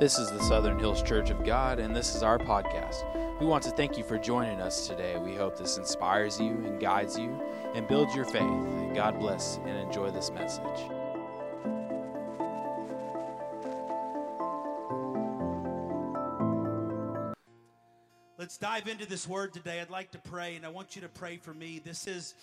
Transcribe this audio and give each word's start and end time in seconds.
This 0.00 0.16
is 0.16 0.30
the 0.30 0.40
Southern 0.44 0.78
Hills 0.78 1.02
Church 1.02 1.30
of 1.30 1.42
God, 1.42 1.80
and 1.80 1.94
this 1.94 2.14
is 2.14 2.22
our 2.22 2.38
podcast. 2.38 3.02
We 3.40 3.46
want 3.46 3.64
to 3.64 3.72
thank 3.72 3.98
you 3.98 4.04
for 4.04 4.16
joining 4.16 4.60
us 4.60 4.86
today. 4.86 5.18
We 5.18 5.34
hope 5.34 5.58
this 5.58 5.76
inspires 5.76 6.38
you 6.38 6.50
and 6.50 6.80
guides 6.80 7.18
you 7.18 7.36
and 7.74 7.88
builds 7.88 8.14
your 8.14 8.24
faith. 8.24 8.48
God 8.94 9.18
bless 9.18 9.58
and 9.66 9.76
enjoy 9.76 10.12
this 10.12 10.30
message. 10.30 10.62
Let's 18.38 18.56
dive 18.56 18.86
into 18.86 19.04
this 19.04 19.26
word 19.26 19.52
today. 19.52 19.80
I'd 19.80 19.90
like 19.90 20.12
to 20.12 20.18
pray, 20.18 20.54
and 20.54 20.64
I 20.64 20.68
want 20.68 20.94
you 20.94 21.02
to 21.02 21.08
pray 21.08 21.38
for 21.38 21.52
me. 21.52 21.82
This 21.84 22.06
is 22.06 22.34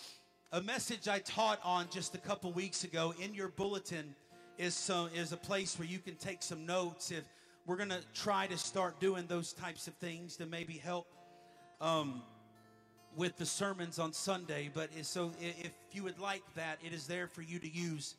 a 0.52 0.62
message 0.62 1.08
I 1.08 1.20
taught 1.20 1.62
on 1.64 1.88
just 1.90 2.16
a 2.16 2.20
couple 2.20 2.52
weeks 2.52 2.84
ago. 2.84 3.14
In 3.22 3.34
your 3.34 3.48
bulletin 3.48 4.14
is 4.58 4.74
some 4.74 5.10
is 5.16 5.32
a 5.32 5.38
place 5.38 5.80
where 5.80 5.88
you 5.88 6.00
can 6.00 6.16
take 6.16 6.44
some 6.44 6.66
notes. 6.66 7.12
If 7.12 7.24
we're 7.66 7.78
gonna 7.78 8.02
try 8.14 8.48
to 8.48 8.58
start 8.58 9.00
doing 9.00 9.26
those 9.28 9.54
types 9.54 9.88
of 9.88 9.96
things 9.96 10.36
to 10.38 10.46
maybe 10.46 10.74
help 10.74 11.08
um, 11.82 12.22
with 13.16 13.38
the 13.38 13.46
sermons 13.46 13.98
on 13.98 14.14
Sunday. 14.14 14.70
But 14.74 14.90
so 15.02 15.32
if 15.42 15.72
you 15.92 16.04
would 16.04 16.20
like 16.20 16.44
that, 16.56 16.80
it 16.84 16.94
is 16.94 17.08
there 17.08 17.28
for 17.28 17.42
you 17.42 17.60
to 17.60 17.70
use. 17.70 18.16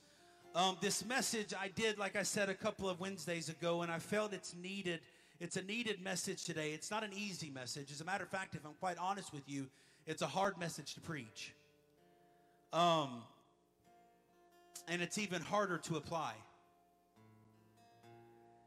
Um, 0.54 0.78
this 0.80 1.04
message 1.04 1.52
I 1.58 1.68
did, 1.68 1.98
like 1.98 2.16
I 2.16 2.22
said, 2.22 2.48
a 2.48 2.54
couple 2.54 2.88
of 2.88 2.98
Wednesdays 2.98 3.48
ago, 3.48 3.82
and 3.82 3.92
I 3.92 3.98
felt 3.98 4.32
it's 4.32 4.54
needed. 4.54 5.00
It's 5.38 5.56
a 5.56 5.62
needed 5.62 6.02
message 6.02 6.44
today. 6.44 6.70
It's 6.70 6.90
not 6.90 7.04
an 7.04 7.12
easy 7.14 7.50
message. 7.50 7.92
As 7.92 8.00
a 8.00 8.04
matter 8.04 8.24
of 8.24 8.30
fact, 8.30 8.54
if 8.54 8.64
I'm 8.64 8.72
quite 8.80 8.96
honest 8.98 9.34
with 9.34 9.46
you, 9.46 9.66
it's 10.06 10.22
a 10.22 10.26
hard 10.26 10.58
message 10.58 10.94
to 10.94 11.00
preach. 11.00 11.52
Um, 12.72 13.22
and 14.88 15.02
it's 15.02 15.18
even 15.18 15.42
harder 15.42 15.78
to 15.78 15.96
apply. 15.96 16.32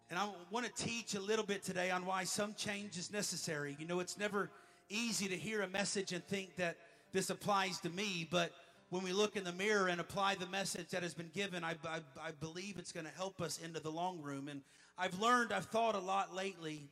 And 0.09 0.17
I 0.17 0.27
want 0.49 0.65
to 0.65 0.83
teach 0.83 1.13
a 1.13 1.19
little 1.19 1.45
bit 1.45 1.63
today 1.63 1.91
on 1.91 2.03
why 2.03 2.23
some 2.23 2.55
change 2.55 2.97
is 2.97 3.11
necessary. 3.11 3.77
You 3.79 3.85
know, 3.85 3.99
it's 3.99 4.17
never 4.17 4.49
easy 4.89 5.27
to 5.27 5.38
hear 5.38 5.61
a 5.61 5.67
message 5.67 6.13
and 6.13 6.25
think 6.25 6.55
that 6.55 6.77
this 7.11 7.29
applies 7.29 7.79
to 7.81 7.89
me, 7.89 8.27
but 8.29 8.51
when 8.89 9.03
we 9.03 9.11
look 9.11 9.35
in 9.35 9.43
the 9.43 9.51
mirror 9.51 9.88
and 9.88 10.01
apply 10.01 10.33
the 10.35 10.47
message 10.47 10.89
that 10.89 11.03
has 11.03 11.13
been 11.13 11.29
given, 11.35 11.63
I, 11.63 11.75
I, 11.88 11.99
I 12.19 12.31
believe 12.39 12.79
it's 12.79 12.91
going 12.91 13.05
to 13.05 13.11
help 13.11 13.39
us 13.39 13.59
into 13.63 13.79
the 13.79 13.91
long 13.91 14.19
room. 14.21 14.47
And 14.47 14.61
I've 14.97 15.19
learned, 15.19 15.51
I've 15.51 15.66
thought 15.66 15.93
a 15.93 15.99
lot 15.99 16.33
lately 16.33 16.89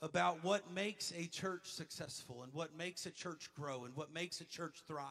about 0.00 0.44
what 0.44 0.72
makes 0.72 1.12
a 1.18 1.26
church 1.26 1.62
successful 1.64 2.44
and 2.44 2.52
what 2.52 2.76
makes 2.76 3.04
a 3.06 3.10
church 3.10 3.50
grow 3.56 3.84
and 3.84 3.96
what 3.96 4.14
makes 4.14 4.40
a 4.40 4.44
church 4.44 4.76
thrive. 4.86 5.06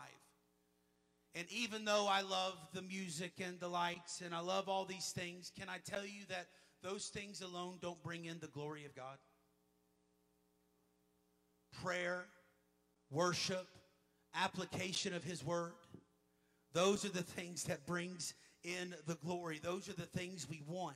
And 1.36 1.46
even 1.52 1.84
though 1.84 2.08
I 2.10 2.22
love 2.22 2.58
the 2.74 2.82
music 2.82 3.34
and 3.46 3.60
the 3.60 3.68
lights 3.68 4.22
and 4.22 4.34
I 4.34 4.40
love 4.40 4.70
all 4.70 4.86
these 4.86 5.12
things, 5.12 5.52
can 5.60 5.68
I 5.68 5.80
tell 5.86 6.06
you 6.06 6.22
that 6.30 6.48
those 6.84 7.08
things 7.08 7.42
alone 7.42 7.78
don't 7.82 8.02
bring 8.04 8.26
in 8.26 8.40
the 8.40 8.48
glory 8.48 8.86
of 8.86 8.96
God? 8.96 9.18
Prayer, 11.84 12.26
worship, 13.12 13.68
application 14.36 15.14
of 15.14 15.24
his 15.24 15.44
word. 15.44 15.74
Those 16.74 17.06
are 17.06 17.10
the 17.10 17.24
things 17.24 17.64
that 17.66 17.86
brings 17.86 18.34
in 18.64 18.94
the 19.06 19.16
glory. 19.16 19.60
Those 19.62 19.90
are 19.90 19.94
the 19.94 20.04
things 20.04 20.48
we 20.50 20.62
want. 20.68 20.96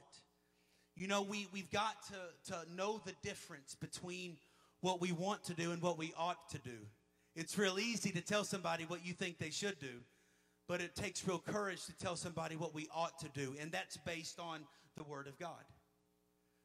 You 0.95 1.07
know, 1.07 1.21
we, 1.21 1.47
we've 1.53 1.71
got 1.71 1.95
to, 2.07 2.51
to 2.51 2.75
know 2.75 3.01
the 3.05 3.13
difference 3.23 3.75
between 3.75 4.38
what 4.81 4.99
we 4.99 5.11
want 5.11 5.43
to 5.45 5.53
do 5.53 5.71
and 5.71 5.81
what 5.81 5.97
we 5.97 6.13
ought 6.17 6.49
to 6.49 6.57
do. 6.59 6.77
It's 7.35 7.57
real 7.57 7.79
easy 7.79 8.11
to 8.11 8.21
tell 8.21 8.43
somebody 8.43 8.83
what 8.83 9.05
you 9.05 9.13
think 9.13 9.38
they 9.38 9.51
should 9.51 9.79
do, 9.79 10.01
but 10.67 10.81
it 10.81 10.95
takes 10.95 11.25
real 11.25 11.39
courage 11.39 11.85
to 11.85 11.97
tell 11.97 12.16
somebody 12.16 12.55
what 12.55 12.75
we 12.75 12.88
ought 12.93 13.17
to 13.19 13.29
do, 13.29 13.55
and 13.59 13.71
that's 13.71 13.97
based 13.97 14.39
on 14.39 14.61
the 15.02 15.09
Word 15.09 15.25
of 15.25 15.39
God. 15.39 15.63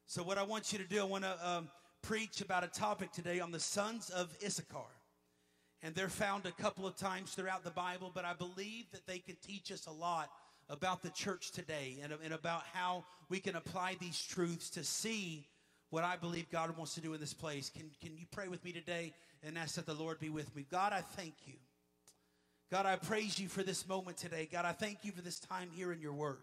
So, 0.05 0.21
what 0.21 0.37
I 0.37 0.43
want 0.43 0.71
you 0.71 0.77
to 0.77 0.85
do, 0.85 1.01
I 1.01 1.05
want 1.05 1.23
to 1.23 1.49
um, 1.49 1.69
preach 2.03 2.41
about 2.41 2.63
a 2.63 2.67
topic 2.67 3.11
today 3.11 3.39
on 3.39 3.51
the 3.51 3.59
sons 3.59 4.11
of 4.11 4.29
Issachar. 4.45 4.91
And 5.81 5.95
they're 5.95 6.07
found 6.07 6.45
a 6.45 6.51
couple 6.51 6.85
of 6.85 6.95
times 6.95 7.33
throughout 7.33 7.63
the 7.63 7.71
Bible, 7.71 8.11
but 8.13 8.25
I 8.25 8.33
believe 8.33 8.85
that 8.91 9.07
they 9.07 9.19
can 9.19 9.35
teach 9.45 9.71
us 9.71 9.87
a 9.87 9.91
lot 9.91 10.29
about 10.69 11.01
the 11.01 11.09
church 11.09 11.51
today 11.51 11.97
and, 12.03 12.13
and 12.23 12.33
about 12.33 12.63
how 12.73 13.05
we 13.29 13.39
can 13.39 13.55
apply 13.55 13.95
these 13.99 14.21
truths 14.21 14.69
to 14.71 14.83
see 14.83 15.47
what 15.89 16.03
I 16.03 16.15
believe 16.15 16.49
God 16.51 16.75
wants 16.77 16.93
to 16.95 17.01
do 17.01 17.13
in 17.13 17.19
this 17.19 17.33
place. 17.33 17.69
Can, 17.69 17.89
can 18.01 18.15
you 18.17 18.25
pray 18.31 18.47
with 18.47 18.63
me 18.63 18.71
today 18.71 19.13
and 19.43 19.57
ask 19.57 19.75
that 19.75 19.85
the 19.85 19.93
Lord 19.93 20.19
be 20.19 20.29
with 20.29 20.55
me? 20.55 20.65
God, 20.69 20.93
I 20.93 21.01
thank 21.01 21.33
you. 21.45 21.53
God, 22.71 22.85
I 22.85 22.97
praise 22.97 23.39
you 23.39 23.47
for 23.47 23.63
this 23.63 23.87
moment 23.87 24.17
today. 24.17 24.47
God, 24.51 24.65
I 24.65 24.73
thank 24.73 24.99
you 25.03 25.11
for 25.11 25.21
this 25.21 25.39
time 25.39 25.69
here 25.73 25.91
in 25.91 26.01
your 26.01 26.13
word. 26.13 26.37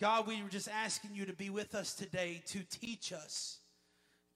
God, 0.00 0.28
we 0.28 0.40
were 0.40 0.48
just 0.48 0.68
asking 0.68 1.10
you 1.14 1.26
to 1.26 1.32
be 1.32 1.50
with 1.50 1.74
us 1.74 1.92
today 1.92 2.40
to 2.46 2.60
teach 2.70 3.12
us. 3.12 3.58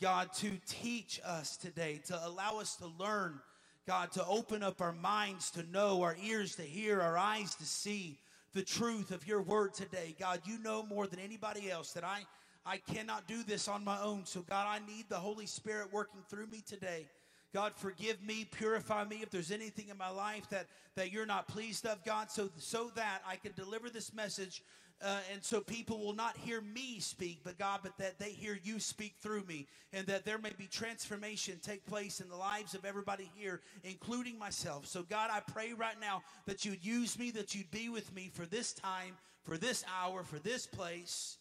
God, 0.01 0.33
to 0.35 0.51
teach 0.67 1.21
us 1.25 1.57
today, 1.57 2.01
to 2.07 2.27
allow 2.27 2.59
us 2.59 2.75
to 2.77 2.87
learn. 2.99 3.41
God, 3.87 4.11
to 4.13 4.27
open 4.27 4.65
up 4.65 4.81
our 4.81 4.93
minds 4.93 5.51
to 5.53 5.63
know, 5.71 6.03
our 6.03 6.17
ears 6.25 6.57
to 6.57 6.63
hear, 6.63 7.01
our 7.01 7.17
eyes 7.17 7.55
to 7.57 7.65
see 7.65 8.19
the 8.55 8.63
truth 8.63 9.13
of 9.13 9.27
your 9.27 9.43
word 9.43 9.75
today. 9.75 10.17
God, 10.19 10.41
you 10.45 10.59
know 10.59 10.85
more 10.85 11.07
than 11.07 11.21
anybody 11.21 11.71
else 11.71 11.93
that 11.93 12.05
I, 12.05 12.25
I 12.67 12.79
cannot 12.79 13.29
do 13.29 13.45
this 13.45 13.69
on 13.69 13.85
my 13.85 14.01
own. 14.01 14.25
So, 14.25 14.41
God, 14.43 14.67
I 14.69 14.81
need 14.87 15.07
the 15.09 15.17
Holy 15.17 15.47
Spirit 15.47 15.93
working 15.93 16.21
through 16.29 16.47
me 16.49 16.63
today. 16.67 17.07
God, 17.55 17.73
forgive 17.77 18.23
me, 18.23 18.47
purify 18.51 19.05
me 19.05 19.21
if 19.23 19.31
there's 19.31 19.51
anything 19.51 19.89
in 19.91 19.99
my 19.99 20.09
life 20.09 20.49
that, 20.51 20.67
that 20.97 21.13
you're 21.13 21.27
not 21.27 21.49
pleased 21.49 21.87
of, 21.87 22.03
God, 22.05 22.31
so, 22.31 22.51
so 22.57 22.91
that 22.97 23.21
I 23.27 23.37
can 23.37 23.53
deliver 23.53 23.91
this 23.91 24.15
message 24.15 24.63
uh, 25.01 25.19
and 25.33 25.43
so 25.43 25.61
people 25.61 25.99
will 25.99 26.15
not 26.15 26.37
hear 26.37 26.61
me 26.61 26.99
speak, 27.01 27.41
but 27.45 27.59
God, 27.59 27.81
but 27.83 27.97
that 27.99 28.19
they 28.19 28.31
hear 28.31 28.59
you 28.63 28.79
speak 28.81 29.15
through 29.21 29.45
me, 29.45 29.67
and 29.93 30.07
that 30.07 30.25
there 30.25 30.39
may 30.39 30.53
be 30.57 30.67
transformation 30.67 31.59
take 31.63 31.85
place 31.87 32.21
in 32.21 32.29
the 32.29 32.37
lives 32.37 32.75
of 32.75 32.85
everybody 32.85 33.31
here, 33.35 33.61
including 33.85 34.39
myself. 34.39 34.87
So, 34.87 35.03
God, 35.03 35.31
I 35.33 35.41
pray 35.41 35.73
right 35.73 36.01
now 36.01 36.23
that 36.47 36.65
you'd 36.65 36.85
use 36.85 37.19
me, 37.19 37.31
that 37.33 37.55
you'd 37.55 37.71
be 37.71 37.89
with 37.89 38.15
me 38.15 38.31
for 38.33 38.47
this 38.47 38.73
time, 38.73 39.15
for 39.45 39.57
this 39.57 39.85
hour, 40.01 40.25
for 40.25 40.39
this 40.39 40.67
place. 40.67 41.39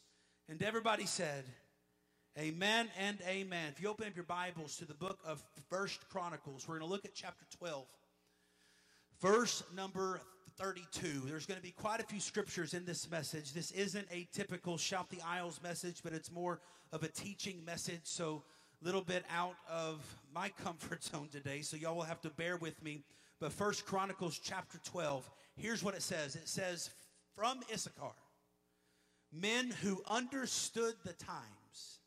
And 0.50 0.62
everybody 0.64 1.06
said, 1.06 1.46
Amen 2.40 2.88
and 2.98 3.18
amen. 3.28 3.74
If 3.76 3.82
you 3.82 3.90
open 3.90 4.08
up 4.08 4.16
your 4.16 4.24
Bibles 4.24 4.78
to 4.78 4.86
the 4.86 4.94
book 4.94 5.20
of 5.26 5.44
First 5.70 6.08
Chronicles, 6.10 6.66
we're 6.66 6.80
going 6.80 6.88
to 6.88 6.94
look 6.94 7.04
at 7.04 7.14
chapter 7.14 7.46
12, 7.58 7.86
verse 9.20 9.64
number 9.76 10.22
32. 10.62 11.24
There's 11.26 11.48
going 11.48 11.58
to 11.58 11.64
be 11.64 11.72
quite 11.72 12.02
a 12.02 12.04
few 12.04 12.20
scriptures 12.20 12.76
in 12.76 12.86
this 12.86 13.10
message. 13.10 13.52
This 13.52 13.72
isn't 13.72 14.08
a 14.12 14.28
typical 14.32 14.78
shout 14.78 15.10
the 15.10 15.22
aisles 15.26 15.60
message, 15.64 16.02
but 16.04 16.14
it's 16.14 16.32
more 16.32 16.60
of 16.92 17.02
a 17.02 17.08
teaching 17.08 17.66
message. 17.66 18.02
So, 18.04 18.44
a 18.80 18.86
little 18.86 19.02
bit 19.02 19.24
out 19.36 19.56
of 19.68 20.06
my 20.34 20.50
comfort 20.64 21.04
zone 21.04 21.30
today. 21.32 21.62
So, 21.62 21.78
y'all 21.78 21.96
will 21.96 22.04
have 22.04 22.22
to 22.22 22.30
bear 22.30 22.58
with 22.58 22.82
me. 22.84 23.04
But 23.40 23.52
First 23.52 23.88
Chronicles 23.88 24.40
chapter 24.44 24.78
12, 24.84 25.28
here's 25.56 25.84
what 25.84 25.96
it 25.96 26.04
says 26.04 26.36
it 26.36 26.48
says, 26.48 26.92
From 27.36 27.62
Issachar, 27.74 28.14
men 29.34 29.72
who 29.82 30.04
understood 30.08 30.94
the 31.04 31.14
times 31.14 32.00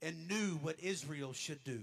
and 0.00 0.28
knew 0.28 0.60
what 0.62 0.76
Israel 0.78 1.32
should 1.32 1.64
do. 1.64 1.80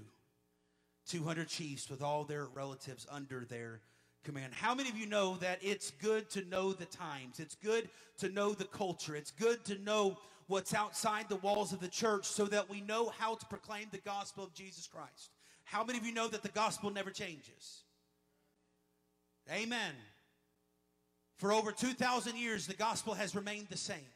200 1.09 1.49
chiefs 1.49 1.89
with 1.89 2.01
all 2.01 2.23
their 2.23 2.45
relatives 2.45 3.05
under 3.11 3.43
their 3.43 3.81
command. 4.27 4.53
How 4.53 4.75
many 4.75 4.89
of 4.89 4.97
you 4.97 5.05
know 5.05 5.37
that 5.37 5.59
it's 5.61 5.91
good 5.91 6.29
to 6.31 6.43
know 6.49 6.73
the 6.73 6.85
times? 6.85 7.39
It's 7.39 7.55
good 7.55 7.89
to 8.17 8.27
know 8.27 8.51
the 8.51 8.65
culture. 8.65 9.15
It's 9.15 9.31
good 9.31 9.63
to 9.65 9.77
know 9.77 10.17
what's 10.47 10.73
outside 10.73 11.29
the 11.29 11.37
walls 11.37 11.71
of 11.71 11.79
the 11.79 11.87
church 11.87 12.25
so 12.25 12.43
that 12.45 12.69
we 12.69 12.81
know 12.81 13.09
how 13.17 13.35
to 13.35 13.45
proclaim 13.45 13.87
the 13.89 13.99
gospel 13.99 14.43
of 14.43 14.53
Jesus 14.53 14.85
Christ. 14.85 15.31
How 15.63 15.85
many 15.85 15.97
of 15.97 16.05
you 16.05 16.13
know 16.13 16.27
that 16.27 16.43
the 16.43 16.49
gospel 16.49 16.89
never 16.89 17.09
changes? 17.09 17.83
Amen. 19.49 19.93
For 21.37 21.53
over 21.53 21.71
2,000 21.71 22.35
years, 22.35 22.67
the 22.67 22.73
gospel 22.73 23.13
has 23.13 23.33
remained 23.33 23.67
the 23.69 23.77
same. 23.77 24.11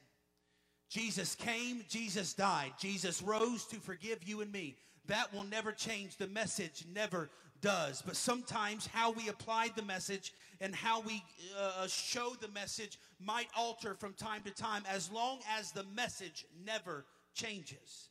Jesus 0.89 1.35
came, 1.35 1.85
Jesus 1.87 2.33
died, 2.33 2.73
Jesus 2.77 3.21
rose 3.21 3.63
to 3.67 3.77
forgive 3.77 4.27
you 4.27 4.41
and 4.41 4.51
me. 4.51 4.75
That 5.07 5.33
will 5.33 5.45
never 5.45 5.71
change. 5.71 6.17
The 6.17 6.27
message 6.27 6.83
never 6.93 7.29
does. 7.61 8.01
But 8.01 8.15
sometimes 8.15 8.87
how 8.87 9.11
we 9.11 9.29
apply 9.29 9.69
the 9.75 9.83
message 9.83 10.33
and 10.59 10.75
how 10.75 11.01
we 11.01 11.23
uh, 11.59 11.87
show 11.87 12.33
the 12.41 12.47
message 12.49 12.99
might 13.19 13.47
alter 13.57 13.95
from 13.95 14.13
time 14.13 14.41
to 14.43 14.51
time 14.51 14.83
as 14.89 15.11
long 15.11 15.39
as 15.57 15.71
the 15.71 15.85
message 15.95 16.45
never 16.65 17.05
changes. 17.33 18.09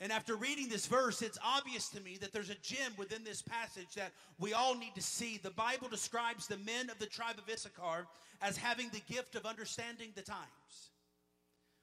And 0.00 0.12
after 0.12 0.36
reading 0.36 0.68
this 0.68 0.86
verse, 0.86 1.22
it's 1.22 1.38
obvious 1.44 1.88
to 1.90 2.00
me 2.00 2.18
that 2.20 2.32
there's 2.32 2.50
a 2.50 2.54
gem 2.62 2.92
within 2.96 3.24
this 3.24 3.42
passage 3.42 3.94
that 3.96 4.12
we 4.38 4.52
all 4.52 4.76
need 4.76 4.94
to 4.94 5.02
see. 5.02 5.38
The 5.42 5.50
Bible 5.50 5.88
describes 5.88 6.46
the 6.46 6.58
men 6.58 6.88
of 6.88 6.98
the 7.00 7.06
tribe 7.06 7.38
of 7.38 7.52
Issachar 7.52 8.06
as 8.40 8.56
having 8.56 8.90
the 8.90 9.02
gift 9.12 9.34
of 9.34 9.44
understanding 9.44 10.10
the 10.14 10.22
times. 10.22 10.90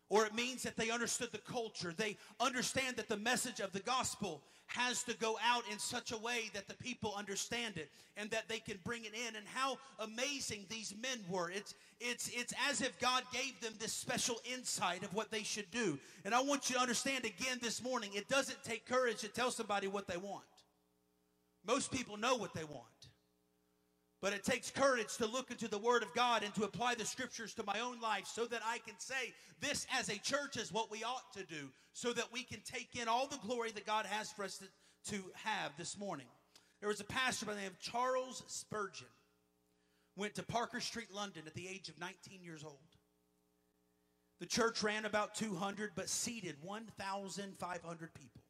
or 0.10 0.26
it 0.26 0.36
means 0.36 0.64
that 0.64 0.78
they 0.78 0.92
understood 0.92 1.32
the 1.32 1.40
culture. 1.40 1.94
They 1.96 2.18
understand 2.40 2.96
that 2.98 3.10
the 3.10 3.18
message 3.18 3.60
of 3.60 3.72
the 3.72 3.80
gospel 3.80 4.44
has 4.68 5.04
to 5.04 5.16
go 5.18 5.38
out 5.46 5.64
in 5.72 5.80
such 5.80 6.12
a 6.12 6.18
way 6.18 6.50
that 6.54 6.68
the 6.68 6.74
people 6.76 7.14
understand 7.18 7.78
it 7.78 7.90
and 8.18 8.30
that 8.32 8.48
they 8.48 8.60
can 8.60 8.78
bring 8.84 9.06
it 9.06 9.14
in. 9.14 9.36
And 9.36 9.46
how 9.54 9.78
amazing 10.00 10.66
these 10.70 10.94
men 11.02 11.20
were. 11.30 11.50
It's, 11.50 11.76
it's, 12.00 12.30
it's 12.34 12.54
as 12.70 12.82
if 12.82 13.00
God 13.00 13.24
gave 13.32 13.60
them 13.62 13.74
this 13.80 13.94
special 13.94 14.40
insight 14.52 15.04
of 15.04 15.14
what 15.14 15.32
they 15.32 15.44
should 15.44 15.70
do. 15.72 16.00
And 16.24 16.34
I 16.34 16.42
want 16.42 16.70
you 16.70 16.76
to 16.76 16.82
understand 16.82 17.26
again 17.26 17.60
this 17.62 17.84
morning 17.84 18.10
it 18.14 18.28
doesn't 18.28 18.64
take 18.64 18.86
courage 18.86 19.22
to 19.22 19.28
tell 19.28 19.52
somebody 19.52 19.88
what 19.88 20.08
they 20.08 20.18
want. 20.18 20.44
Most 21.66 21.92
people 21.92 22.18
know 22.18 22.36
what 22.36 22.54
they 22.54 22.64
want. 22.64 22.84
But 24.26 24.34
it 24.34 24.44
takes 24.44 24.72
courage 24.72 25.18
to 25.18 25.28
look 25.28 25.52
into 25.52 25.68
the 25.68 25.78
Word 25.78 26.02
of 26.02 26.12
God 26.16 26.42
and 26.42 26.52
to 26.56 26.64
apply 26.64 26.96
the 26.96 27.06
Scriptures 27.06 27.54
to 27.54 27.64
my 27.64 27.80
own 27.80 28.02
life 28.02 28.26
so 28.26 28.46
that 28.46 28.62
I 28.66 28.80
can 28.80 28.96
say 28.98 29.36
this 29.62 29.86
as 29.96 30.10
a 30.10 30.18
church 30.18 30.58
is 30.58 30.74
what 30.74 30.90
we 30.90 31.04
ought 31.04 31.32
to 31.34 31.44
do 31.44 31.70
so 31.94 32.12
that 32.12 32.34
we 32.34 32.42
can 32.42 32.60
take 32.66 33.00
in 33.00 33.08
all 33.08 33.28
the 33.28 33.38
glory 33.46 33.70
that 33.74 33.86
God 33.86 34.08
has 34.08 34.32
for 34.32 34.44
us 34.44 34.58
to, 34.58 35.12
to 35.12 35.24
have 35.44 35.74
this 35.78 36.00
morning. 36.00 36.26
There 36.80 36.90
was 36.90 37.02
a 37.02 37.06
pastor 37.06 37.46
by 37.46 37.54
the 37.54 37.60
name 37.60 37.70
of 37.70 37.80
Charles 37.80 38.42
Spurgeon. 38.48 39.06
Went 40.18 40.34
to 40.34 40.44
Parker 40.44 40.80
Street, 40.80 41.14
London 41.14 41.44
at 41.46 41.54
the 41.54 41.68
age 41.68 41.88
of 41.88 42.00
19 42.00 42.42
years 42.42 42.64
old. 42.64 42.80
The 44.40 44.48
church 44.48 44.82
ran 44.82 45.06
about 45.06 45.36
200 45.36 45.92
but 45.96 46.10
seated 46.10 46.56
1,500 46.64 48.14
people. 48.16 48.42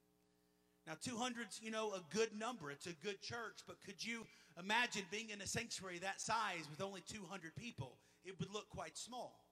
Now, 0.87 0.93
200's, 0.93 1.59
you 1.61 1.71
know, 1.71 1.93
a 1.93 2.01
good 2.15 2.29
number. 2.37 2.69
It's 2.69 2.85
a 2.85 2.93
good 3.03 3.21
church, 3.21 3.61
but 3.67 3.77
could 3.83 4.03
you 4.03 4.25
imagine 4.59 5.03
being 5.09 5.31
in 5.31 5.41
a 5.41 5.47
sanctuary 5.47 5.99
that 5.99 6.21
size 6.21 6.67
with 6.69 6.81
only 6.81 7.01
200 7.11 7.55
people? 7.55 7.97
It 8.23 8.39
would 8.39 8.53
look 8.53 8.69
quite 8.69 8.97
small. 8.97 9.45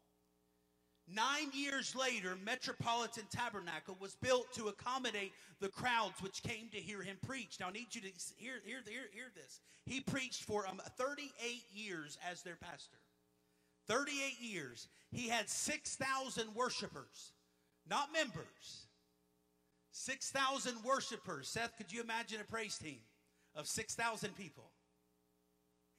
Nine 1.07 1.49
years 1.53 1.95
later, 1.95 2.37
Metropolitan 2.45 3.25
Tabernacle 3.29 3.97
was 3.99 4.15
built 4.15 4.53
to 4.53 4.69
accommodate 4.69 5.33
the 5.59 5.67
crowds 5.67 6.21
which 6.21 6.43
came 6.43 6.69
to 6.71 6.77
hear 6.77 7.01
him 7.01 7.17
preach. 7.25 7.57
Now, 7.59 7.67
I 7.67 7.71
need 7.71 7.93
you 7.93 8.01
to 8.01 8.07
hear, 8.37 8.53
hear, 8.63 8.79
hear, 8.85 9.03
hear 9.11 9.31
this. 9.35 9.59
He 9.85 9.99
preached 9.99 10.43
for 10.43 10.65
um, 10.65 10.81
38 10.97 11.29
years 11.73 12.17
as 12.29 12.41
their 12.41 12.55
pastor. 12.55 12.97
38 13.87 14.39
years. 14.39 14.87
He 15.11 15.27
had 15.27 15.49
6,000 15.49 16.55
worshipers, 16.55 17.33
not 17.89 18.13
members. 18.13 18.87
6,000 19.93 20.83
worshipers. 20.83 21.47
Seth, 21.47 21.77
could 21.77 21.93
you 21.93 22.01
imagine 22.01 22.41
a 22.41 22.43
praise 22.43 22.77
team 22.77 22.97
of 23.55 23.67
6,000 23.67 24.35
people? 24.35 24.71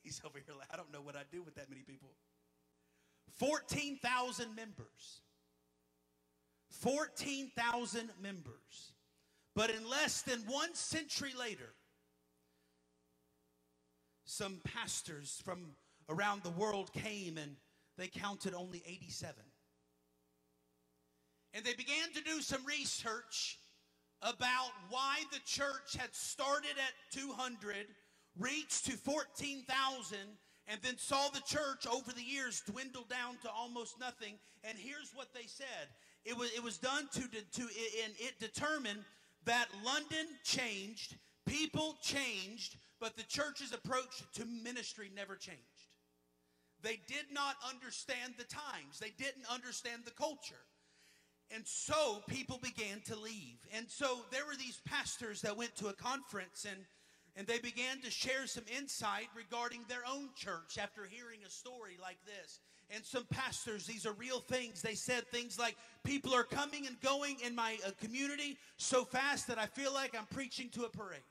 He's 0.02 0.20
over 0.24 0.40
here 0.44 0.54
like, 0.58 0.68
I 0.72 0.76
don't 0.76 0.92
know 0.92 1.00
what 1.00 1.16
I'd 1.16 1.30
do 1.32 1.42
with 1.42 1.54
that 1.54 1.70
many 1.70 1.82
people. 1.82 2.10
14,000 3.38 4.54
members. 4.54 5.22
14,000 6.70 8.10
members. 8.20 8.92
But 9.54 9.70
in 9.70 9.88
less 9.88 10.22
than 10.22 10.40
one 10.40 10.74
century 10.74 11.32
later, 11.38 11.72
some 14.24 14.60
pastors 14.64 15.40
from 15.44 15.76
around 16.08 16.42
the 16.42 16.50
world 16.50 16.92
came 16.92 17.38
and 17.38 17.54
they 17.96 18.08
counted 18.08 18.54
only 18.54 18.82
87. 18.84 19.34
And 21.54 21.64
they 21.64 21.74
began 21.74 22.10
to 22.14 22.24
do 22.24 22.40
some 22.40 22.66
research 22.66 23.60
about 24.24 24.72
why 24.88 25.18
the 25.30 25.40
church 25.44 25.96
had 25.98 26.14
started 26.14 26.72
at 26.78 27.12
200, 27.12 27.76
reached 28.38 28.86
to 28.86 28.92
14,000, 28.92 30.18
and 30.66 30.80
then 30.82 30.96
saw 30.96 31.28
the 31.28 31.42
church 31.42 31.86
over 31.86 32.10
the 32.10 32.22
years 32.22 32.62
dwindle 32.66 33.04
down 33.08 33.36
to 33.42 33.50
almost 33.50 34.00
nothing. 34.00 34.34
And 34.64 34.78
here's 34.78 35.12
what 35.14 35.28
they 35.34 35.46
said 35.46 35.88
it 36.24 36.36
was, 36.36 36.50
it 36.52 36.62
was 36.62 36.78
done 36.78 37.06
to, 37.12 37.20
to 37.20 37.62
and 37.62 38.14
it 38.18 38.40
determined 38.40 39.04
that 39.44 39.66
London 39.84 40.26
changed, 40.42 41.16
people 41.46 41.96
changed, 42.02 42.76
but 42.98 43.14
the 43.16 43.24
church's 43.24 43.74
approach 43.74 44.22
to 44.36 44.46
ministry 44.46 45.10
never 45.14 45.36
changed. 45.36 45.60
They 46.82 47.00
did 47.08 47.26
not 47.32 47.56
understand 47.68 48.34
the 48.38 48.44
times, 48.44 48.98
they 48.98 49.12
didn't 49.18 49.44
understand 49.50 50.02
the 50.06 50.12
culture. 50.12 50.64
And 51.54 51.64
so 51.66 52.22
people 52.28 52.58
began 52.60 53.00
to 53.06 53.16
leave. 53.16 53.58
And 53.72 53.88
so 53.88 54.18
there 54.32 54.44
were 54.44 54.56
these 54.56 54.80
pastors 54.84 55.40
that 55.42 55.56
went 55.56 55.76
to 55.76 55.88
a 55.88 55.92
conference 55.92 56.66
and 56.68 56.84
and 57.36 57.46
they 57.48 57.58
began 57.58 58.00
to 58.02 58.10
share 58.10 58.46
some 58.46 58.62
insight 58.78 59.26
regarding 59.36 59.80
their 59.88 60.02
own 60.08 60.28
church 60.36 60.78
after 60.80 61.04
hearing 61.04 61.40
a 61.44 61.50
story 61.50 61.98
like 62.00 62.18
this. 62.24 62.60
And 62.90 63.04
some 63.04 63.24
pastors, 63.24 63.86
these 63.86 64.06
are 64.06 64.12
real 64.12 64.38
things. 64.38 64.82
They 64.82 64.94
said 64.94 65.26
things 65.28 65.58
like, 65.58 65.76
People 66.04 66.32
are 66.32 66.44
coming 66.44 66.86
and 66.86 67.00
going 67.00 67.38
in 67.44 67.54
my 67.54 67.76
uh, 67.84 67.90
community 68.00 68.56
so 68.76 69.04
fast 69.04 69.48
that 69.48 69.58
I 69.58 69.66
feel 69.66 69.92
like 69.92 70.16
I'm 70.16 70.26
preaching 70.26 70.68
to 70.74 70.84
a 70.84 70.88
parade. 70.88 71.22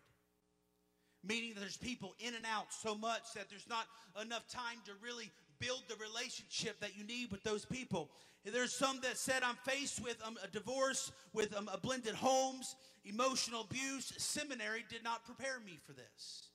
Meaning 1.23 1.53
that 1.53 1.61
there's 1.61 1.77
people 1.77 2.15
in 2.19 2.33
and 2.35 2.45
out 2.45 2.73
so 2.73 2.95
much 2.95 3.33
that 3.35 3.49
there's 3.49 3.69
not 3.69 3.85
enough 4.21 4.45
time 4.49 4.79
to 4.85 4.91
really 5.01 5.31
build 5.65 5.83
the 5.87 5.95
relationship 5.95 6.79
that 6.81 6.97
you 6.97 7.03
need 7.03 7.31
with 7.31 7.43
those 7.43 7.65
people. 7.65 8.09
There's 8.45 8.73
some 8.73 8.99
that 9.01 9.17
said, 9.17 9.41
I'm 9.43 9.55
faced 9.63 10.03
with 10.03 10.17
um, 10.25 10.37
a 10.43 10.47
divorce, 10.47 11.11
with 11.33 11.55
um, 11.55 11.69
a 11.71 11.77
blended 11.77 12.13
homes, 12.15 12.75
emotional 13.05 13.61
abuse. 13.61 14.13
Seminary 14.17 14.83
did 14.89 15.03
not 15.03 15.25
prepare 15.25 15.59
me 15.65 15.79
for 15.85 15.93
this. 15.93 16.49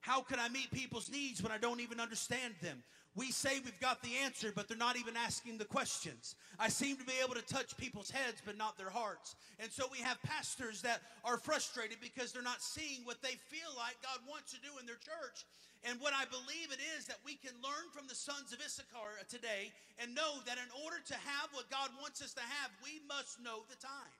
How 0.00 0.20
can 0.20 0.38
I 0.38 0.48
meet 0.48 0.70
people's 0.72 1.10
needs 1.10 1.42
when 1.42 1.52
I 1.52 1.58
don't 1.58 1.80
even 1.80 2.00
understand 2.00 2.54
them? 2.60 2.82
We 3.16 3.32
say 3.32 3.60
we've 3.64 3.80
got 3.80 4.02
the 4.02 4.12
answer, 4.22 4.52
but 4.54 4.68
they're 4.68 4.76
not 4.76 5.00
even 5.00 5.16
asking 5.16 5.56
the 5.56 5.64
questions. 5.64 6.36
I 6.60 6.68
seem 6.68 7.00
to 7.00 7.04
be 7.04 7.16
able 7.24 7.34
to 7.34 7.46
touch 7.48 7.74
people's 7.78 8.10
heads, 8.10 8.42
but 8.44 8.58
not 8.58 8.76
their 8.76 8.92
hearts. 8.92 9.36
And 9.58 9.72
so 9.72 9.88
we 9.90 10.04
have 10.04 10.20
pastors 10.20 10.82
that 10.82 11.00
are 11.24 11.38
frustrated 11.38 11.96
because 12.04 12.32
they're 12.32 12.44
not 12.44 12.60
seeing 12.60 13.08
what 13.08 13.22
they 13.22 13.40
feel 13.48 13.72
like 13.72 13.96
God 14.04 14.20
wants 14.28 14.52
to 14.52 14.60
do 14.60 14.68
in 14.78 14.84
their 14.84 15.00
church. 15.00 15.48
And 15.88 15.96
what 15.96 16.12
I 16.12 16.28
believe 16.28 16.68
it 16.68 16.82
is 16.98 17.08
that 17.08 17.24
we 17.24 17.40
can 17.40 17.56
learn 17.64 17.88
from 17.96 18.04
the 18.04 18.14
sons 18.14 18.52
of 18.52 18.60
Issachar 18.60 19.16
today 19.32 19.72
and 19.96 20.12
know 20.12 20.44
that 20.44 20.60
in 20.60 20.68
order 20.84 21.00
to 21.08 21.16
have 21.16 21.48
what 21.56 21.72
God 21.72 21.88
wants 21.96 22.20
us 22.20 22.36
to 22.36 22.44
have, 22.44 22.68
we 22.84 23.00
must 23.08 23.40
know 23.40 23.64
the 23.72 23.80
time. 23.80 24.16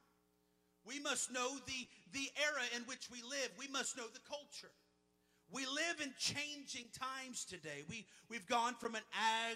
We 0.88 1.04
must 1.04 1.28
know 1.28 1.52
the, 1.68 1.80
the 2.16 2.32
era 2.40 2.64
in 2.72 2.80
which 2.88 3.10
we 3.12 3.20
live. 3.20 3.52
We 3.58 3.68
must 3.68 3.96
know 3.96 4.08
the 4.08 4.24
culture. 4.24 4.72
We 5.52 5.64
live 5.64 6.00
in 6.02 6.12
changing 6.18 6.86
times 6.92 7.44
today. 7.44 7.84
We, 7.88 8.04
we've 8.28 8.46
gone 8.48 8.74
from 8.74 8.96
an 8.96 9.02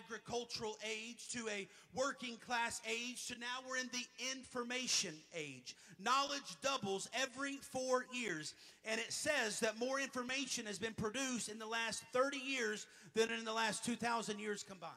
agricultural 0.07 0.77
age 0.89 1.29
to 1.33 1.49
a 1.49 1.67
working 1.95 2.37
class 2.47 2.81
age 2.89 3.27
to 3.27 3.39
now 3.41 3.47
we're 3.69 3.79
in 3.79 3.91
the 3.93 4.31
information 4.33 5.15
age. 5.35 5.75
Knowledge 5.99 6.57
doubles 6.63 7.09
every 7.13 7.57
four 7.57 8.07
years. 8.13 8.55
And 8.85 9.01
it 9.01 9.13
says 9.13 9.59
that 9.61 9.79
more 9.79 9.99
information 9.99 10.65
has 10.67 10.79
been 10.79 10.95
produced 10.95 11.49
in 11.49 11.59
the 11.59 11.67
last 11.67 12.05
30 12.13 12.39
years 12.39 12.87
than 13.15 13.31
in 13.33 13.45
the 13.45 13.53
last 13.53 13.85
2,000 13.85 14.39
years 14.39 14.63
combined. 14.63 14.95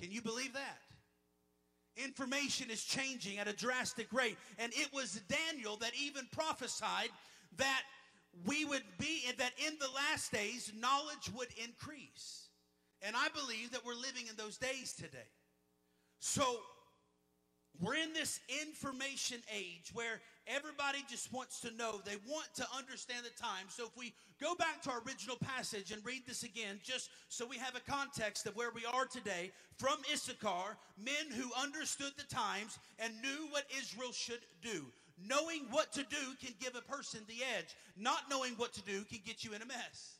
Can 0.00 0.10
you 0.10 0.20
believe 0.20 0.52
that? 0.54 0.78
Information 1.96 2.70
is 2.70 2.82
changing 2.82 3.38
at 3.38 3.46
a 3.46 3.52
drastic 3.52 4.12
rate. 4.12 4.36
And 4.58 4.72
it 4.74 4.88
was 4.92 5.20
Daniel 5.28 5.76
that 5.76 5.92
even 6.02 6.26
prophesied 6.32 7.10
that 7.56 7.82
we 8.46 8.64
would 8.64 8.82
be 8.98 9.22
that 9.38 9.52
in 9.66 9.74
the 9.78 9.88
last 9.94 10.32
days 10.32 10.72
knowledge 10.78 11.30
would 11.34 11.48
increase. 11.62 12.48
And 13.02 13.14
I 13.16 13.28
believe 13.28 13.70
that 13.72 13.84
we're 13.84 13.94
living 13.94 14.26
in 14.28 14.36
those 14.36 14.56
days 14.56 14.94
today. 14.94 15.28
So 16.20 16.60
we're 17.80 17.96
in 17.96 18.12
this 18.12 18.40
information 18.62 19.38
age 19.54 19.90
where 19.92 20.20
everybody 20.46 21.04
just 21.08 21.32
wants 21.32 21.60
to 21.60 21.74
know. 21.76 22.00
They 22.04 22.16
want 22.28 22.46
to 22.56 22.66
understand 22.76 23.24
the 23.24 23.42
time. 23.42 23.66
So 23.68 23.84
if 23.84 23.96
we 23.96 24.14
go 24.40 24.54
back 24.54 24.80
to 24.82 24.90
our 24.90 25.02
original 25.06 25.36
passage 25.36 25.90
and 25.90 26.04
read 26.04 26.22
this 26.26 26.44
again, 26.44 26.78
just 26.82 27.10
so 27.28 27.44
we 27.46 27.58
have 27.58 27.74
a 27.74 27.90
context 27.90 28.46
of 28.46 28.56
where 28.56 28.70
we 28.74 28.84
are 28.86 29.06
today, 29.06 29.50
from 29.76 29.96
Issachar, 30.12 30.76
men 30.96 31.36
who 31.36 31.50
understood 31.60 32.12
the 32.16 32.34
times 32.34 32.78
and 32.98 33.12
knew 33.20 33.48
what 33.50 33.64
Israel 33.76 34.12
should 34.12 34.42
do. 34.62 34.86
Knowing 35.16 35.66
what 35.70 35.92
to 35.92 36.02
do 36.02 36.34
can 36.40 36.54
give 36.60 36.74
a 36.74 36.92
person 36.92 37.20
the 37.28 37.44
edge. 37.56 37.76
Not 37.96 38.22
knowing 38.28 38.54
what 38.54 38.72
to 38.74 38.82
do 38.82 39.04
can 39.04 39.20
get 39.24 39.44
you 39.44 39.52
in 39.52 39.62
a 39.62 39.66
mess. 39.66 40.18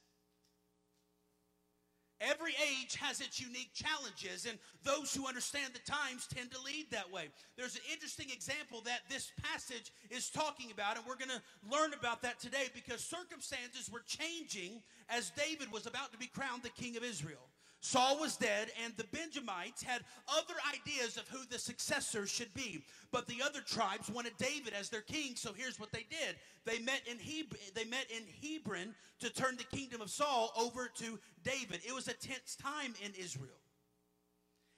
Every 2.21 2.53
age 2.53 2.95
has 2.97 3.21
its 3.21 3.41
unique 3.41 3.75
challenges, 3.75 4.47
and 4.47 4.59
those 4.83 5.15
who 5.15 5.27
understand 5.27 5.75
the 5.75 5.91
times 5.91 6.27
tend 6.27 6.53
to 6.53 6.63
lead 6.63 6.87
that 6.91 7.11
way. 7.11 7.29
There's 7.57 7.75
an 7.75 7.83
interesting 7.93 8.31
example 8.31 8.81
that 8.85 9.01
this 9.11 9.33
passage 9.43 9.93
is 10.11 10.31
talking 10.31 10.71
about, 10.71 10.97
and 10.97 11.05
we're 11.07 11.17
going 11.17 11.31
to 11.31 11.43
learn 11.69 11.93
about 11.93 12.23
that 12.23 12.39
today 12.39 12.67
because 12.73 13.05
circumstances 13.05 13.91
were 13.93 14.05
changing 14.07 14.81
as 15.09 15.33
David 15.37 15.73
was 15.73 15.87
about 15.87 16.13
to 16.13 16.19
be 16.19 16.27
crowned 16.27 16.63
the 16.63 16.71
king 16.71 16.97
of 16.97 17.03
Israel. 17.03 17.49
Saul 17.85 18.19
was 18.19 18.39
dead, 18.39 18.69
and 18.83 18.97
the 18.97 19.05
Benjamites 19.05 19.83
had 19.83 20.01
other 20.27 20.55
ideas 20.73 21.19
of 21.19 21.29
who 21.29 21.45
the 21.51 21.59
successor 21.59 22.27
should 22.27 22.53
be. 22.55 22.83
But 23.13 23.27
the 23.27 23.43
other 23.45 23.61
tribes 23.61 24.09
wanted 24.09 24.39
David 24.39 24.73
as 24.73 24.89
their 24.89 25.03
king, 25.03 25.37
so 25.37 25.53
here's 25.53 25.79
what 25.79 25.93
they 25.93 26.07
did. 26.09 26.37
They 26.65 26.79
met 26.79 27.03
in 27.07 27.19
Heb- 27.19 27.59
they 27.75 27.85
met 27.85 28.07
in 28.11 28.23
Hebron 28.41 28.95
to 29.21 29.29
turn 29.29 29.59
the 29.59 29.77
kingdom 29.77 30.01
of 30.01 30.09
Saul 30.09 30.51
over 30.57 30.91
to 30.97 31.19
David. 31.45 31.83
It 31.87 31.95
was 31.95 32.09
a 32.09 32.15
tense 32.15 32.57
time 32.57 32.95
in 33.05 33.13
Israel. 33.23 33.61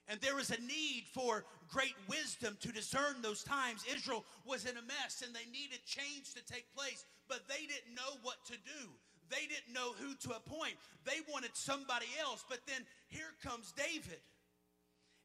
And 0.08 0.20
there 0.20 0.34
was 0.34 0.50
a 0.50 0.60
need 0.60 1.04
for 1.14 1.44
great 1.68 1.94
wisdom 2.08 2.56
to 2.60 2.72
discern 2.72 3.22
those 3.22 3.44
times. 3.44 3.84
Israel 3.94 4.24
was 4.44 4.64
in 4.64 4.76
a 4.76 4.82
mess 4.82 5.22
and 5.24 5.32
they 5.32 5.48
needed 5.52 5.78
change 5.86 6.34
to 6.34 6.44
take 6.44 6.74
place, 6.74 7.04
but 7.28 7.46
they 7.48 7.66
didn't 7.66 7.94
know 7.94 8.18
what 8.22 8.44
to 8.46 8.54
do. 8.54 8.90
They 9.30 9.46
didn't 9.46 9.74
know 9.74 9.92
who 9.98 10.14
to 10.28 10.36
appoint. 10.36 10.74
They 11.04 11.20
wanted 11.32 11.54
somebody 11.54 12.06
else. 12.20 12.44
But 12.48 12.60
then 12.66 12.82
here 13.08 13.34
comes 13.42 13.72
David. 13.72 14.20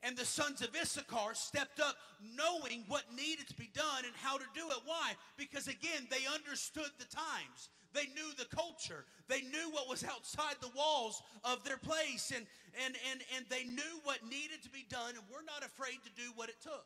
And 0.03 0.17
the 0.17 0.25
sons 0.25 0.61
of 0.61 0.69
Issachar 0.75 1.35
stepped 1.35 1.79
up 1.79 1.95
knowing 2.35 2.85
what 2.87 3.03
needed 3.15 3.47
to 3.49 3.55
be 3.55 3.69
done 3.73 4.03
and 4.03 4.15
how 4.15 4.37
to 4.37 4.45
do 4.55 4.67
it. 4.69 4.81
Why? 4.85 5.13
Because 5.37 5.67
again, 5.67 6.07
they 6.09 6.25
understood 6.33 6.89
the 6.97 7.05
times. 7.05 7.69
They 7.93 8.07
knew 8.15 8.31
the 8.37 8.49
culture. 8.55 9.05
They 9.27 9.41
knew 9.41 9.69
what 9.71 9.87
was 9.87 10.03
outside 10.03 10.55
the 10.59 10.71
walls 10.75 11.21
of 11.43 11.63
their 11.63 11.77
place. 11.77 12.33
And, 12.35 12.47
and, 12.83 12.95
and, 13.11 13.21
and 13.35 13.45
they 13.49 13.63
knew 13.65 13.99
what 14.03 14.23
needed 14.23 14.63
to 14.63 14.69
be 14.69 14.85
done. 14.89 15.13
And 15.13 15.23
we're 15.31 15.45
not 15.45 15.63
afraid 15.63 15.99
to 16.03 16.09
do 16.15 16.31
what 16.35 16.49
it 16.49 16.59
took. 16.63 16.85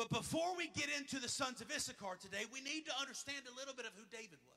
But 0.00 0.08
before 0.08 0.56
we 0.56 0.68
get 0.68 0.86
into 0.98 1.20
the 1.20 1.28
sons 1.28 1.60
of 1.60 1.70
Issachar 1.70 2.16
today, 2.18 2.44
we 2.50 2.62
need 2.62 2.86
to 2.86 2.92
understand 2.98 3.40
a 3.44 3.58
little 3.58 3.74
bit 3.74 3.84
of 3.84 3.92
who 3.94 4.04
David 4.10 4.38
was. 4.48 4.56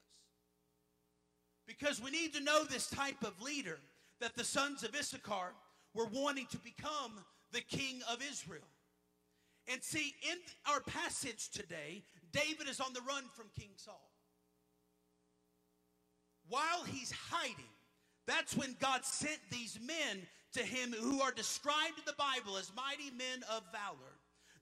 Because 1.68 2.02
we 2.02 2.12
need 2.12 2.34
to 2.36 2.42
know 2.42 2.64
this 2.64 2.90
type 2.90 3.22
of 3.24 3.42
leader 3.42 3.78
that 4.22 4.38
the 4.38 4.46
sons 4.46 4.86
of 4.86 4.96
Issachar 4.96 5.52
were 5.94 6.06
wanting 6.06 6.48
to 6.52 6.58
become 6.60 7.26
the 7.52 7.60
king 7.60 8.00
of 8.10 8.20
Israel. 8.32 8.64
And 9.70 9.84
see, 9.84 10.14
in 10.32 10.38
our 10.72 10.80
passage 10.80 11.50
today, 11.50 12.04
David 12.32 12.70
is 12.70 12.80
on 12.80 12.94
the 12.94 13.02
run 13.02 13.26
from 13.36 13.48
King 13.60 13.72
Saul. 13.76 14.14
While 16.48 16.86
he's 16.86 17.12
hiding, 17.12 17.66
that's 18.28 18.56
when 18.56 18.78
God 18.80 19.04
sent 19.04 19.40
these 19.52 19.78
men 19.86 20.26
to 20.54 20.64
him 20.64 20.94
who 20.94 21.20
are 21.20 21.34
described 21.34 21.98
in 21.98 22.06
the 22.06 22.14
Bible 22.18 22.56
as 22.58 22.72
mighty 22.74 23.12
men 23.18 23.44
of 23.52 23.64
valor. 23.74 24.13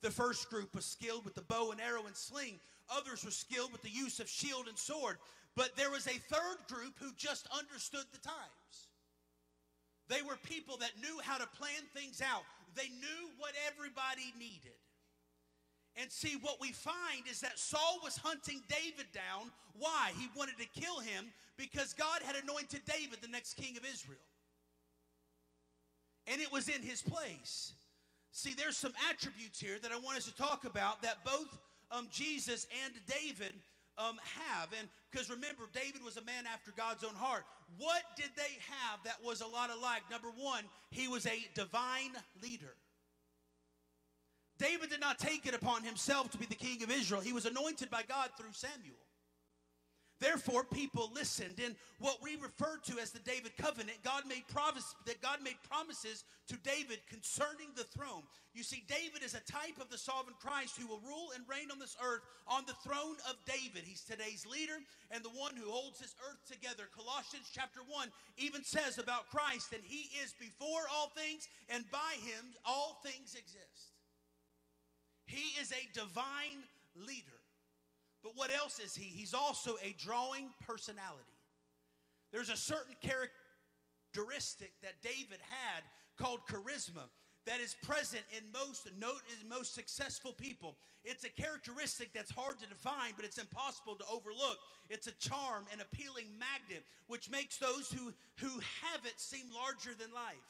The 0.01 0.11
first 0.11 0.49
group 0.49 0.73
was 0.75 0.85
skilled 0.85 1.25
with 1.25 1.35
the 1.35 1.41
bow 1.41 1.71
and 1.71 1.79
arrow 1.79 2.05
and 2.07 2.15
sling. 2.15 2.59
Others 2.89 3.23
were 3.23 3.31
skilled 3.31 3.71
with 3.71 3.83
the 3.83 3.89
use 3.89 4.19
of 4.19 4.27
shield 4.27 4.67
and 4.67 4.77
sword. 4.77 5.17
But 5.55 5.75
there 5.75 5.91
was 5.91 6.07
a 6.07 6.17
third 6.33 6.57
group 6.67 6.93
who 6.99 7.11
just 7.17 7.47
understood 7.57 8.05
the 8.11 8.19
times. 8.19 8.87
They 10.07 10.21
were 10.21 10.37
people 10.43 10.77
that 10.77 10.91
knew 11.01 11.19
how 11.21 11.37
to 11.37 11.47
plan 11.47 11.83
things 11.95 12.21
out. 12.21 12.43
They 12.75 12.89
knew 12.89 13.29
what 13.37 13.53
everybody 13.67 14.33
needed. 14.37 14.75
And 15.97 16.09
see, 16.09 16.37
what 16.41 16.59
we 16.61 16.71
find 16.71 17.27
is 17.29 17.41
that 17.41 17.59
Saul 17.59 17.99
was 18.03 18.17
hunting 18.17 18.61
David 18.69 19.07
down. 19.13 19.51
Why? 19.77 20.11
He 20.17 20.29
wanted 20.35 20.57
to 20.57 20.79
kill 20.79 20.99
him 20.99 21.25
because 21.57 21.93
God 21.93 22.21
had 22.23 22.35
anointed 22.41 22.81
David 22.85 23.19
the 23.21 23.27
next 23.27 23.55
king 23.55 23.75
of 23.77 23.83
Israel. 23.85 24.17
And 26.27 26.41
it 26.41 26.51
was 26.51 26.69
in 26.69 26.81
his 26.81 27.01
place. 27.01 27.73
See, 28.31 28.53
there's 28.53 28.77
some 28.77 28.93
attributes 29.09 29.59
here 29.59 29.77
that 29.81 29.91
I 29.91 29.99
want 29.99 30.17
us 30.17 30.25
to 30.25 30.35
talk 30.35 30.65
about 30.65 31.01
that 31.03 31.23
both 31.25 31.57
um, 31.91 32.07
Jesus 32.11 32.65
and 32.83 32.93
David 33.05 33.53
um, 33.97 34.17
have. 34.39 34.69
And 34.77 34.87
because 35.11 35.29
remember, 35.29 35.63
David 35.73 36.03
was 36.03 36.17
a 36.17 36.23
man 36.23 36.45
after 36.51 36.71
God's 36.71 37.03
own 37.03 37.15
heart. 37.15 37.43
What 37.77 38.03
did 38.15 38.29
they 38.35 38.57
have 38.69 39.03
that 39.03 39.17
was 39.23 39.41
a 39.41 39.47
lot 39.47 39.69
alike? 39.69 40.03
Number 40.09 40.29
one, 40.37 40.63
he 40.91 41.07
was 41.07 41.25
a 41.25 41.45
divine 41.55 42.11
leader. 42.41 42.73
David 44.57 44.89
did 44.89 45.01
not 45.01 45.17
take 45.17 45.45
it 45.45 45.55
upon 45.55 45.83
himself 45.83 46.29
to 46.31 46.37
be 46.37 46.45
the 46.45 46.55
king 46.55 46.83
of 46.83 46.91
Israel. 46.91 47.19
He 47.19 47.33
was 47.33 47.45
anointed 47.45 47.89
by 47.89 48.03
God 48.07 48.29
through 48.37 48.53
Samuel. 48.53 48.95
Therefore, 50.21 50.63
people 50.63 51.11
listened. 51.15 51.57
In 51.57 51.75
what 51.97 52.21
we 52.21 52.37
refer 52.37 52.77
to 52.85 53.01
as 53.01 53.09
the 53.09 53.25
David 53.25 53.57
covenant, 53.57 53.97
God 54.05 54.21
made 54.29 54.47
promise 54.47 54.93
that 55.07 55.19
God 55.19 55.39
made 55.43 55.57
promises 55.67 56.23
to 56.47 56.57
David 56.61 56.99
concerning 57.09 57.73
the 57.75 57.89
throne. 57.89 58.21
You 58.53 58.61
see, 58.61 58.83
David 58.87 59.25
is 59.25 59.33
a 59.33 59.51
type 59.51 59.81
of 59.81 59.89
the 59.89 59.97
sovereign 59.97 60.37
Christ 60.39 60.77
who 60.77 60.85
will 60.85 61.01
rule 61.01 61.33
and 61.33 61.43
reign 61.49 61.73
on 61.73 61.79
this 61.79 61.97
earth 62.05 62.21
on 62.45 62.61
the 62.67 62.77
throne 62.85 63.17
of 63.27 63.41
David. 63.49 63.81
He's 63.81 64.05
today's 64.05 64.45
leader 64.45 64.77
and 65.09 65.25
the 65.25 65.33
one 65.33 65.57
who 65.57 65.71
holds 65.71 65.97
this 65.97 66.13
earth 66.29 66.45
together. 66.45 66.85
Colossians 66.93 67.49
chapter 67.51 67.81
1 67.89 68.09
even 68.37 68.63
says 68.63 69.01
about 69.01 69.33
Christ, 69.33 69.73
and 69.73 69.81
he 69.81 70.05
is 70.21 70.37
before 70.37 70.85
all 70.93 71.09
things, 71.17 71.49
and 71.67 71.89
by 71.89 72.13
him 72.21 72.53
all 72.63 73.01
things 73.01 73.33
exist. 73.33 73.97
He 75.25 75.57
is 75.57 75.73
a 75.73 75.89
divine 75.97 76.61
leader. 76.93 77.40
But 78.23 78.33
what 78.35 78.51
else 78.53 78.79
is 78.79 78.95
he? 78.95 79.05
He's 79.05 79.33
also 79.33 79.75
a 79.83 79.95
drawing 79.97 80.49
personality. 80.65 81.23
There's 82.31 82.49
a 82.49 82.57
certain 82.57 82.95
characteristic 83.01 84.71
that 84.81 85.01
David 85.01 85.39
had 85.49 85.83
called 86.17 86.41
charisma 86.47 87.09
that 87.45 87.59
is 87.59 87.75
present 87.81 88.23
in 88.37 88.43
most 88.53 88.87
note 88.99 89.21
in 89.41 89.49
most 89.49 89.73
successful 89.73 90.33
people. 90.33 90.75
It's 91.03 91.23
a 91.23 91.29
characteristic 91.29 92.13
that's 92.13 92.29
hard 92.29 92.59
to 92.59 92.67
define, 92.67 93.13
but 93.15 93.25
it's 93.25 93.39
impossible 93.39 93.95
to 93.95 94.05
overlook. 94.05 94.59
It's 94.89 95.07
a 95.07 95.17
charm, 95.17 95.65
an 95.73 95.81
appealing 95.81 96.27
magnet, 96.37 96.85
which 97.07 97.31
makes 97.31 97.57
those 97.57 97.91
who, 97.91 98.13
who 98.37 98.59
have 98.83 99.05
it 99.05 99.19
seem 99.19 99.45
larger 99.53 99.97
than 99.97 100.13
life. 100.13 100.45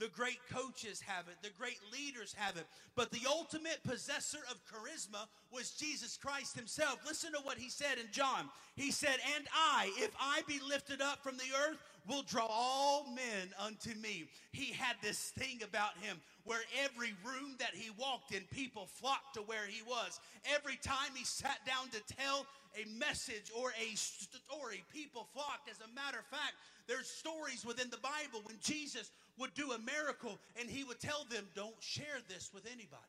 The 0.00 0.08
great 0.08 0.38
coaches 0.50 1.02
have 1.06 1.28
it, 1.28 1.36
the 1.42 1.50
great 1.58 1.78
leaders 1.92 2.34
have 2.38 2.56
it. 2.56 2.66
But 2.96 3.10
the 3.10 3.28
ultimate 3.28 3.84
possessor 3.84 4.38
of 4.50 4.58
charisma 4.64 5.28
was 5.52 5.72
Jesus 5.72 6.16
Christ 6.16 6.56
himself. 6.56 7.00
Listen 7.06 7.32
to 7.32 7.38
what 7.42 7.58
he 7.58 7.68
said 7.68 7.98
in 7.98 8.06
John. 8.10 8.48
He 8.76 8.92
said, 8.92 9.18
And 9.36 9.46
I, 9.54 9.92
if 9.98 10.10
I 10.18 10.40
be 10.48 10.58
lifted 10.66 11.02
up 11.02 11.22
from 11.22 11.36
the 11.36 11.54
earth, 11.68 11.76
will 12.08 12.22
draw 12.22 12.46
all 12.48 13.06
men 13.14 13.50
unto 13.58 13.90
me. 14.00 14.24
He 14.52 14.72
had 14.72 14.96
this 15.02 15.32
thing 15.38 15.60
about 15.62 15.98
him 16.00 16.18
where 16.44 16.60
every 16.82 17.12
room 17.22 17.56
that 17.58 17.74
he 17.74 17.90
walked 17.90 18.32
in, 18.32 18.42
people 18.50 18.86
flocked 18.86 19.34
to 19.34 19.42
where 19.42 19.66
he 19.68 19.82
was. 19.82 20.18
Every 20.54 20.76
time 20.76 21.10
he 21.14 21.24
sat 21.24 21.58
down 21.66 21.90
to 21.90 22.14
tell 22.14 22.46
a 22.76 22.88
message 22.98 23.50
or 23.56 23.72
a 23.80 23.94
story, 23.96 24.84
people 24.92 25.28
flocked. 25.32 25.68
As 25.70 25.78
a 25.80 25.94
matter 25.94 26.18
of 26.18 26.26
fact, 26.26 26.54
there's 26.86 27.06
stories 27.06 27.64
within 27.64 27.90
the 27.90 27.98
Bible 27.98 28.40
when 28.44 28.56
Jesus 28.62 29.10
would 29.38 29.54
do 29.54 29.72
a 29.72 29.78
miracle 29.78 30.38
and 30.58 30.68
he 30.68 30.84
would 30.84 31.00
tell 31.00 31.24
them, 31.30 31.46
Don't 31.54 31.74
share 31.80 32.20
this 32.28 32.50
with 32.52 32.66
anybody. 32.66 33.02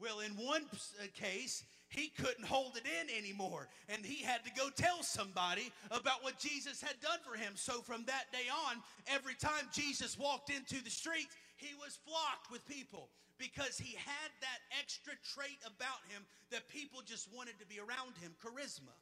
Well, 0.00 0.20
in 0.20 0.32
one 0.32 0.62
uh, 0.72 1.06
case, 1.14 1.64
he 1.88 2.08
couldn't 2.08 2.44
hold 2.44 2.76
it 2.76 2.84
in 2.86 3.16
anymore. 3.16 3.68
And 3.88 4.04
he 4.04 4.22
had 4.22 4.44
to 4.44 4.50
go 4.52 4.68
tell 4.70 5.02
somebody 5.02 5.72
about 5.90 6.22
what 6.22 6.38
Jesus 6.38 6.80
had 6.80 7.00
done 7.00 7.18
for 7.24 7.36
him. 7.36 7.54
So 7.56 7.80
from 7.80 8.04
that 8.04 8.30
day 8.30 8.46
on, 8.68 8.76
every 9.08 9.34
time 9.34 9.66
Jesus 9.72 10.18
walked 10.18 10.50
into 10.50 10.82
the 10.84 10.90
streets, 10.90 11.34
he 11.56 11.74
was 11.74 11.98
flocked 12.06 12.52
with 12.52 12.66
people 12.68 13.08
because 13.38 13.78
he 13.78 13.94
had 13.94 14.30
that 14.40 14.60
extra 14.78 15.12
trait 15.34 15.58
about 15.66 16.02
him 16.08 16.22
that 16.50 16.68
people 16.68 17.00
just 17.04 17.28
wanted 17.32 17.58
to 17.58 17.66
be 17.66 17.78
around 17.78 18.16
him 18.20 18.32
charisma. 18.42 18.96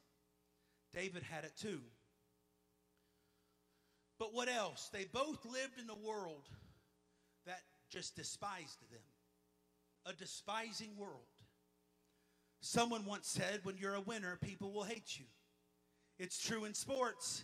David 0.93 1.23
had 1.23 1.43
it 1.43 1.53
too. 1.59 1.81
But 4.19 4.33
what 4.33 4.49
else? 4.49 4.89
They 4.91 5.05
both 5.05 5.45
lived 5.45 5.79
in 5.81 5.89
a 5.89 6.07
world 6.07 6.47
that 7.45 7.61
just 7.89 8.15
despised 8.15 8.79
them, 8.91 9.01
a 10.05 10.13
despising 10.13 10.97
world. 10.97 11.21
Someone 12.61 13.05
once 13.05 13.27
said, 13.27 13.59
when 13.63 13.77
you're 13.77 13.93
a 13.93 14.01
winner, 14.01 14.37
people 14.41 14.71
will 14.71 14.83
hate 14.83 15.19
you. 15.19 15.25
It's 16.17 16.43
true 16.43 16.65
in 16.65 16.73
sports. 16.73 17.43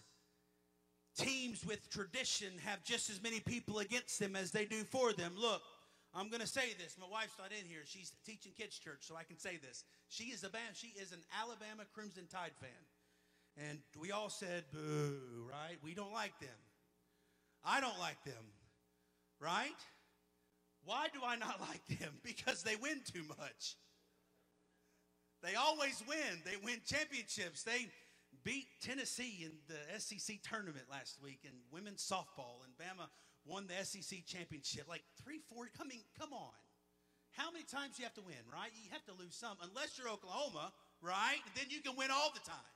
Teams 1.16 1.64
with 1.64 1.88
tradition 1.92 2.52
have 2.66 2.84
just 2.84 3.12
as 3.12 3.22
many 3.22 3.40
people 3.40 3.78
against 3.78 4.20
them 4.20 4.36
as 4.36 4.50
they 4.50 4.66
do 4.66 4.84
for 4.84 5.14
them. 5.14 5.34
Look, 5.38 5.62
I'm 6.16 6.30
going 6.30 6.42
to 6.42 6.48
say 6.48 6.74
this. 6.78 6.96
My 7.00 7.08
wife's 7.12 7.38
not 7.40 7.52
in 7.52 7.68
here. 7.68 7.82
She's 7.86 8.12
teaching 8.26 8.52
kids 8.58 8.78
church, 8.78 9.00
so 9.02 9.16
I 9.16 9.24
can 9.24 9.40
say 9.40 9.58
this. 9.58 9.84
She 10.10 10.26
is 10.26 10.44
a 10.44 10.50
band. 10.50 10.76
She 10.76 10.94
is 11.00 11.12
an 11.12 11.22
Alabama 11.42 11.84
Crimson 11.94 12.28
Tide 12.32 12.54
fan. 12.60 13.68
And 13.70 13.80
we 14.00 14.12
all 14.12 14.30
said, 14.30 14.66
boo, 14.72 15.50
right? 15.50 15.78
We 15.84 15.94
don't 15.94 16.14
like 16.14 16.38
them. 16.40 16.50
I 17.66 17.82
don't 17.82 18.00
like 18.00 18.24
them, 18.26 18.44
right? 19.40 19.70
Why 20.86 21.08
do 21.14 21.20
I 21.26 21.36
not 21.36 21.60
like 21.70 22.00
them? 22.00 22.14
Because 22.24 22.64
they 22.64 22.76
win 22.76 23.02
too 23.12 23.24
much. 23.28 23.76
They 25.42 25.56
always 25.56 26.02
win. 26.08 26.42
They 26.46 26.58
win 26.64 26.78
championships. 26.86 27.64
They 27.64 27.88
beat 28.44 28.68
Tennessee 28.82 29.46
in 29.46 29.52
the 29.68 30.00
SEC 30.00 30.38
tournament 30.44 30.86
last 30.90 31.18
week 31.22 31.40
in 31.44 31.52
women's 31.72 32.02
softball, 32.04 32.64
and 32.64 32.74
Bama 32.78 33.08
won 33.46 33.68
the 33.68 33.86
SEC 33.86 34.26
championship. 34.26 34.88
Like 34.88 35.04
three, 35.24 35.40
four, 35.50 35.70
coming, 35.78 36.00
come 36.20 36.34
on. 36.34 36.54
How 37.32 37.52
many 37.52 37.66
times 37.66 37.98
you 37.98 38.06
have 38.06 38.14
to 38.14 38.22
win, 38.22 38.38
right? 38.52 38.70
You 38.76 38.92
have 38.92 39.06
to 39.06 39.14
lose 39.18 39.36
some, 39.36 39.58
unless 39.62 39.98
you're 39.98 40.10
Oklahoma, 40.10 40.72
right? 41.02 41.42
Then 41.56 41.66
you 41.70 41.82
can 41.82 41.96
win 41.98 42.12
all 42.12 42.32
the 42.34 42.42
time. 42.42 42.74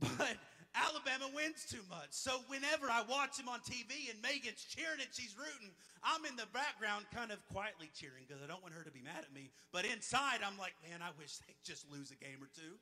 But 0.16 0.36
Alabama 0.74 1.28
wins 1.34 1.66
too 1.68 1.82
much. 1.90 2.14
So 2.14 2.40
whenever 2.46 2.88
I 2.88 3.02
watch 3.04 3.36
them 3.36 3.48
on 3.50 3.60
TV 3.60 4.08
and 4.08 4.22
Megan's 4.22 4.64
cheering 4.64 5.02
and 5.02 5.10
she's 5.12 5.34
rooting, 5.36 5.74
I'm 6.00 6.24
in 6.24 6.36
the 6.36 6.46
background 6.54 7.04
kind 7.12 7.34
of 7.34 7.42
quietly 7.50 7.90
cheering 7.92 8.24
because 8.24 8.40
I 8.40 8.46
don't 8.46 8.62
want 8.62 8.72
her 8.74 8.84
to 8.86 8.94
be 8.94 9.02
mad 9.02 9.26
at 9.26 9.34
me. 9.34 9.50
But 9.74 9.84
inside, 9.84 10.40
I'm 10.46 10.56
like, 10.56 10.72
man, 10.86 11.02
I 11.02 11.10
wish 11.18 11.36
they'd 11.42 11.58
just 11.66 11.90
lose 11.90 12.14
a 12.14 12.18
game 12.22 12.38
or 12.40 12.48
two. 12.54 12.78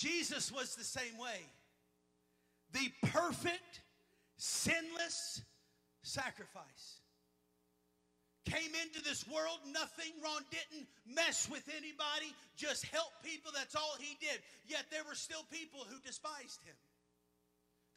Jesus 0.00 0.50
was 0.50 0.74
the 0.76 0.84
same 0.84 1.18
way. 1.18 1.44
The 2.72 2.90
perfect, 3.08 3.80
sinless 4.38 5.42
sacrifice. 6.02 7.00
Came 8.46 8.72
into 8.82 9.04
this 9.04 9.28
world, 9.28 9.58
nothing 9.70 10.12
wrong, 10.24 10.40
didn't 10.50 10.86
mess 11.06 11.48
with 11.50 11.68
anybody, 11.76 12.34
just 12.56 12.86
help 12.86 13.12
people. 13.22 13.52
That's 13.54 13.76
all 13.76 13.94
he 13.98 14.16
did. 14.20 14.40
Yet 14.66 14.86
there 14.90 15.04
were 15.06 15.14
still 15.14 15.44
people 15.52 15.80
who 15.86 16.00
despised 16.00 16.64
him. 16.64 16.74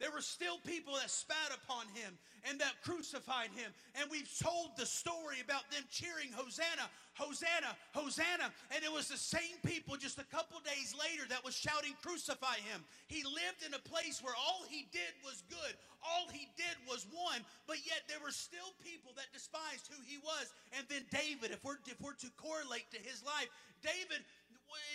There 0.00 0.10
were 0.10 0.20
still 0.20 0.58
people 0.66 0.94
that 0.94 1.10
spat 1.10 1.54
upon 1.54 1.86
him 1.94 2.18
and 2.50 2.58
that 2.60 2.82
crucified 2.82 3.50
him. 3.54 3.70
And 3.94 4.10
we've 4.10 4.28
told 4.42 4.76
the 4.76 4.86
story 4.86 5.38
about 5.42 5.70
them 5.70 5.82
cheering, 5.88 6.34
Hosanna, 6.34 6.90
Hosanna, 7.14 7.78
Hosanna. 7.94 8.50
And 8.74 8.82
it 8.82 8.90
was 8.90 9.08
the 9.08 9.16
same 9.16 9.56
people 9.64 9.96
just 9.96 10.18
a 10.18 10.26
couple 10.34 10.58
days 10.66 10.94
later 10.98 11.24
that 11.30 11.44
was 11.44 11.54
shouting, 11.54 11.94
Crucify 12.02 12.58
him. 12.66 12.82
He 13.06 13.22
lived 13.22 13.62
in 13.64 13.72
a 13.72 13.82
place 13.86 14.18
where 14.18 14.34
all 14.34 14.66
he 14.68 14.90
did 14.90 15.14
was 15.22 15.46
good, 15.48 15.78
all 16.02 16.26
he 16.28 16.50
did 16.58 16.76
was 16.84 17.06
one, 17.14 17.40
but 17.66 17.80
yet 17.86 18.04
there 18.10 18.20
were 18.20 18.34
still 18.34 18.76
people 18.84 19.16
that 19.16 19.32
despised 19.32 19.88
who 19.88 20.02
he 20.04 20.18
was. 20.20 20.52
And 20.76 20.84
then 20.90 21.06
David, 21.08 21.54
if 21.54 21.64
we're, 21.64 21.80
if 21.86 21.96
we're 22.02 22.18
to 22.20 22.30
correlate 22.36 22.90
to 22.92 23.00
his 23.00 23.24
life, 23.24 23.48
David 23.80 24.24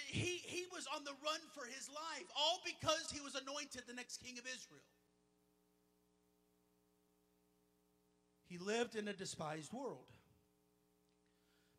he, 0.07 0.41
he 0.43 0.65
was 0.71 0.87
on 0.95 1.03
the 1.03 1.13
run 1.23 1.39
for 1.53 1.65
his 1.65 1.89
life, 1.89 2.27
all 2.37 2.59
because 2.65 3.11
he 3.11 3.21
was 3.21 3.35
anointed 3.35 3.83
the 3.87 3.93
next 3.93 4.17
king 4.23 4.37
of 4.37 4.45
Israel. 4.45 4.81
He 8.47 8.57
lived 8.57 8.95
in 8.95 9.07
a 9.07 9.13
despised 9.13 9.71
world. 9.71 10.07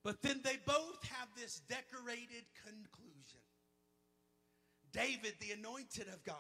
But 0.03 0.23
then 0.23 0.41
they 0.43 0.57
both 0.65 1.05
have 1.05 1.29
this 1.37 1.61
decorated 1.69 2.45
conclusion. 2.65 3.41
David, 4.93 5.35
the 5.41 5.53
anointed 5.53 6.09
of 6.09 6.25
God, 6.25 6.37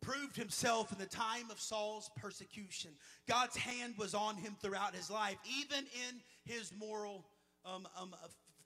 proved 0.00 0.36
himself 0.36 0.92
in 0.92 0.98
the 0.98 1.06
time 1.06 1.50
of 1.50 1.60
Saul's 1.60 2.10
persecution. 2.16 2.90
God's 3.28 3.56
hand 3.56 3.94
was 3.96 4.14
on 4.14 4.36
him 4.36 4.56
throughout 4.60 4.94
his 4.94 5.10
life, 5.10 5.36
even 5.60 5.84
in 6.08 6.20
his 6.44 6.72
moral 6.76 7.24
um, 7.64 7.86
um, 7.96 8.14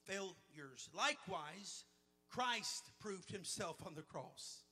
failures. 0.07 0.89
Likewise, 0.95 1.83
Christ 2.29 2.91
proved 2.99 3.31
himself 3.31 3.77
on 3.85 3.95
the 3.95 4.01
cross. 4.01 4.63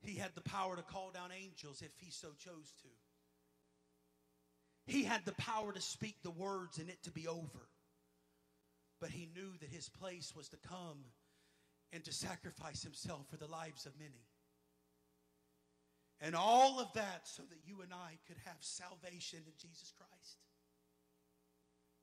He 0.00 0.18
had 0.18 0.34
the 0.34 0.42
power 0.42 0.76
to 0.76 0.82
call 0.82 1.10
down 1.10 1.30
angels 1.32 1.82
if 1.82 1.92
he 1.98 2.10
so 2.10 2.28
chose 2.38 2.72
to. 2.82 2.88
He 4.86 5.04
had 5.04 5.24
the 5.24 5.32
power 5.32 5.72
to 5.72 5.80
speak 5.80 6.16
the 6.22 6.30
words 6.30 6.78
and 6.78 6.90
it 6.90 7.02
to 7.04 7.10
be 7.10 7.26
over. 7.26 7.68
But 9.00 9.10
he 9.10 9.28
knew 9.34 9.52
that 9.60 9.70
his 9.70 9.88
place 9.88 10.34
was 10.36 10.48
to 10.50 10.56
come 10.56 11.04
and 11.92 12.04
to 12.04 12.12
sacrifice 12.12 12.82
himself 12.82 13.26
for 13.30 13.36
the 13.36 13.46
lives 13.46 13.86
of 13.86 13.98
many. 13.98 14.26
And 16.20 16.34
all 16.34 16.80
of 16.80 16.92
that 16.94 17.22
so 17.24 17.42
that 17.42 17.66
you 17.66 17.82
and 17.82 17.92
I 17.92 18.18
could 18.26 18.36
have 18.44 18.56
salvation 18.60 19.40
in 19.46 19.52
Jesus 19.58 19.92
Christ. 19.96 20.38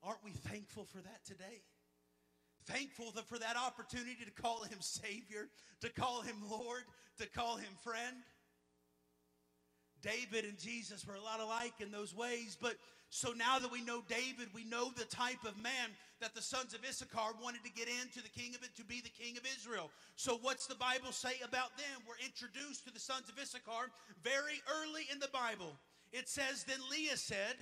Aren't 0.04 0.24
we 0.24 0.32
thankful 0.32 0.86
for 0.86 0.98
that 0.98 1.24
today? 1.26 1.62
Thankful 2.66 3.12
for 3.26 3.40
that 3.40 3.58
opportunity 3.58 4.24
to 4.26 4.42
call 4.42 4.64
him 4.64 4.78
Savior, 4.80 5.48
to 5.82 5.90
call 5.90 6.22
him 6.22 6.36
Lord, 6.50 6.84
to 7.20 7.28
call 7.30 7.58
him 7.58 7.70
friend. 7.84 8.18
David 10.02 10.46
and 10.46 10.58
Jesus 10.58 11.06
were 11.06 11.16
a 11.16 11.22
lot 11.22 11.40
alike 11.40 11.74
in 11.80 11.92
those 11.92 12.16
ways, 12.16 12.58
but 12.60 12.76
so 13.10 13.34
now 13.34 13.60
that 13.60 13.72
we 13.72 13.82
know 13.82 14.02
David, 14.08 14.48
we 14.56 14.64
know 14.64 14.90
the 14.96 15.04
type 15.04 15.44
of 15.44 15.62
man 15.62 15.92
that 16.22 16.34
the 16.34 16.42
sons 16.42 16.74
of 16.74 16.80
Issachar 16.88 17.36
wanted 17.44 17.62
to 17.66 17.70
get 17.70 17.90
into 18.02 18.24
the 18.24 18.30
king 18.30 18.56
of 18.56 18.64
it 18.64 18.74
to 18.78 18.86
be 18.86 19.02
the 19.02 19.10
king 19.10 19.36
of 19.36 19.44
Israel. 19.58 19.92
So 20.16 20.40
what's 20.42 20.66
the 20.66 20.76
Bible 20.76 21.12
say 21.12 21.36
about 21.44 21.76
them? 21.76 22.08
We're 22.08 22.24
introduced 22.26 22.86
to 22.88 22.94
the 22.94 23.02
sons 23.02 23.28
of 23.28 23.38
Issachar 23.38 23.92
very 24.24 24.64
early 24.80 25.08
in 25.12 25.20
the 25.20 25.28
Bible. 25.28 25.76
It 26.14 26.30
says, 26.30 26.64
Then 26.64 26.80
Leah 26.90 27.18
said, 27.18 27.58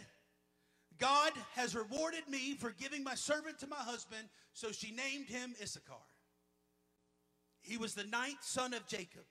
God 1.00 1.32
has 1.56 1.75
rewarded 1.75 2.27
me 2.29 2.56
for 2.56 2.72
giving 2.72 3.03
my 3.03 3.15
servant 3.15 3.60
to 3.60 3.68
my 3.68 3.77
husband, 3.77 4.27
so 4.53 4.72
she 4.72 4.91
named 4.91 5.27
him 5.27 5.56
Issachar. 5.62 5.94
He 7.62 7.77
was 7.77 7.94
the 7.94 8.03
ninth 8.06 8.44
son 8.44 8.74
of 8.74 8.86
Jacob. 8.88 9.24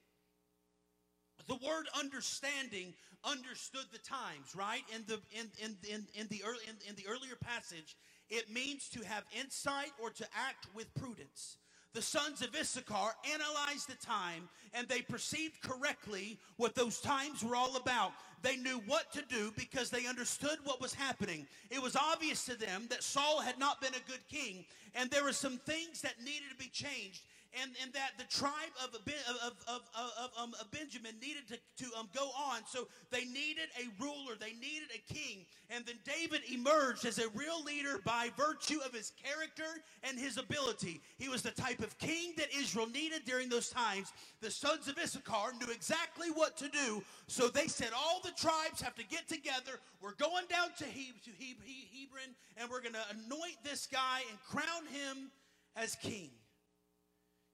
The 1.47 1.55
word 1.55 1.87
understanding 1.99 2.95
understood 3.25 3.87
the 3.93 3.99
times, 3.99 4.55
right? 4.55 4.83
In 4.95 5.05
the 5.07 5.21
in 5.33 5.51
in 5.63 5.77
in, 5.89 6.07
in 6.15 6.27
the 6.29 6.43
early 6.45 6.65
in, 6.69 6.77
in 6.89 6.95
the 6.97 7.07
earlier 7.09 7.37
passage, 7.41 7.97
it 8.29 8.53
means 8.53 8.89
to 8.91 9.05
have 9.05 9.25
insight 9.39 9.93
or 10.01 10.11
to 10.11 10.27
act 10.37 10.67
with 10.75 10.93
prudence. 10.95 11.57
The 11.99 12.05
sons 12.05 12.43
of 12.43 12.55
Issachar 12.55 13.11
analyzed 13.35 13.89
the 13.89 14.07
time 14.07 14.49
and 14.73 14.87
they 14.87 15.03
perceived 15.03 15.61
correctly 15.61 16.39
what 16.57 16.77
those 16.77 17.01
times 17.01 17.43
were 17.43 17.57
all 17.57 17.75
about. 17.75 18.13
They 18.41 18.57
knew 18.57 18.81
what 18.87 19.13
to 19.15 19.23
do 19.29 19.53
because 19.57 19.91
they 19.91 20.07
understood 20.07 20.59
what 20.63 20.81
was 20.81 20.95
happening. 20.95 21.45
It 21.73 21.83
was 21.83 21.97
obvious 21.97 22.45
to 22.45 22.55
them 22.55 22.87
that 22.91 23.03
Saul 23.03 23.41
had 23.41 23.59
not 23.59 23.81
been 23.81 23.95
a 23.95 24.09
good 24.09 24.21
king 24.31 24.65
and 24.95 25.11
there 25.11 25.25
were 25.25 25.33
some 25.33 25.59
things 25.59 26.01
that 26.03 26.23
needed 26.23 26.49
to 26.53 26.57
be 26.57 26.71
changed 26.71 27.23
and, 27.61 27.73
and 27.83 27.93
that 27.93 28.13
the 28.19 28.25
tribe 28.25 28.53
of, 28.85 28.95
of, 28.95 29.53
of, 29.67 29.83
of, 29.95 30.31
um, 30.41 30.55
Benjamin 30.71 31.15
needed 31.21 31.49
to, 31.49 31.85
to 31.85 31.99
um, 31.99 32.09
go 32.15 32.29
on. 32.37 32.61
So 32.67 32.89
they 33.11 33.25
needed 33.25 33.69
a 33.79 34.03
ruler, 34.03 34.35
they 34.39 34.53
needed 34.53 34.89
a 34.95 35.13
king. 35.13 35.47
And 35.71 35.85
then 35.87 35.97
David 36.05 36.43
emerged 36.53 37.05
as 37.07 37.19
a 37.19 37.29
real 37.31 37.63
leader 37.65 38.01
by 38.05 38.31
virtue 38.37 38.79
of 38.85 38.93
his 38.93 39.13
character 39.23 39.83
and 40.03 40.19
his 40.19 40.37
ability. 40.37 41.01
He 41.19 41.29
was 41.29 41.43
the 41.43 41.51
type 41.51 41.81
of 41.81 41.99
king 41.99 42.33
that 42.37 42.49
Israel 42.55 42.87
needed 42.87 43.23
during 43.25 43.49
those 43.49 43.71
times. 43.71 44.13
The 44.41 44.51
sons 44.51 44.89
of 44.89 44.99
Issachar 44.99 45.53
knew 45.59 45.73
exactly 45.73 46.29
what 46.31 46.57
to 46.59 46.69
do. 46.69 47.03
So 47.27 47.49
they 47.49 47.67
said, 47.67 47.91
All 47.97 48.21
the 48.23 48.33
tribes 48.33 48.81
have 48.81 48.95
to 48.97 49.05
get 49.05 49.29
together. 49.29 49.81
We're 50.01 50.15
going 50.15 50.47
down 50.49 50.69
to, 50.79 50.85
he- 50.85 51.13
to 51.25 51.31
he- 51.39 51.57
he- 51.65 51.89
Hebron 52.01 52.35
and 52.57 52.71
we're 52.71 52.81
going 52.81 52.95
to 52.95 53.07
anoint 53.11 53.57
this 53.65 53.87
guy 53.87 54.21
and 54.31 54.39
crown 54.49 54.87
him 54.93 55.31
as 55.77 55.95
king. 55.97 56.31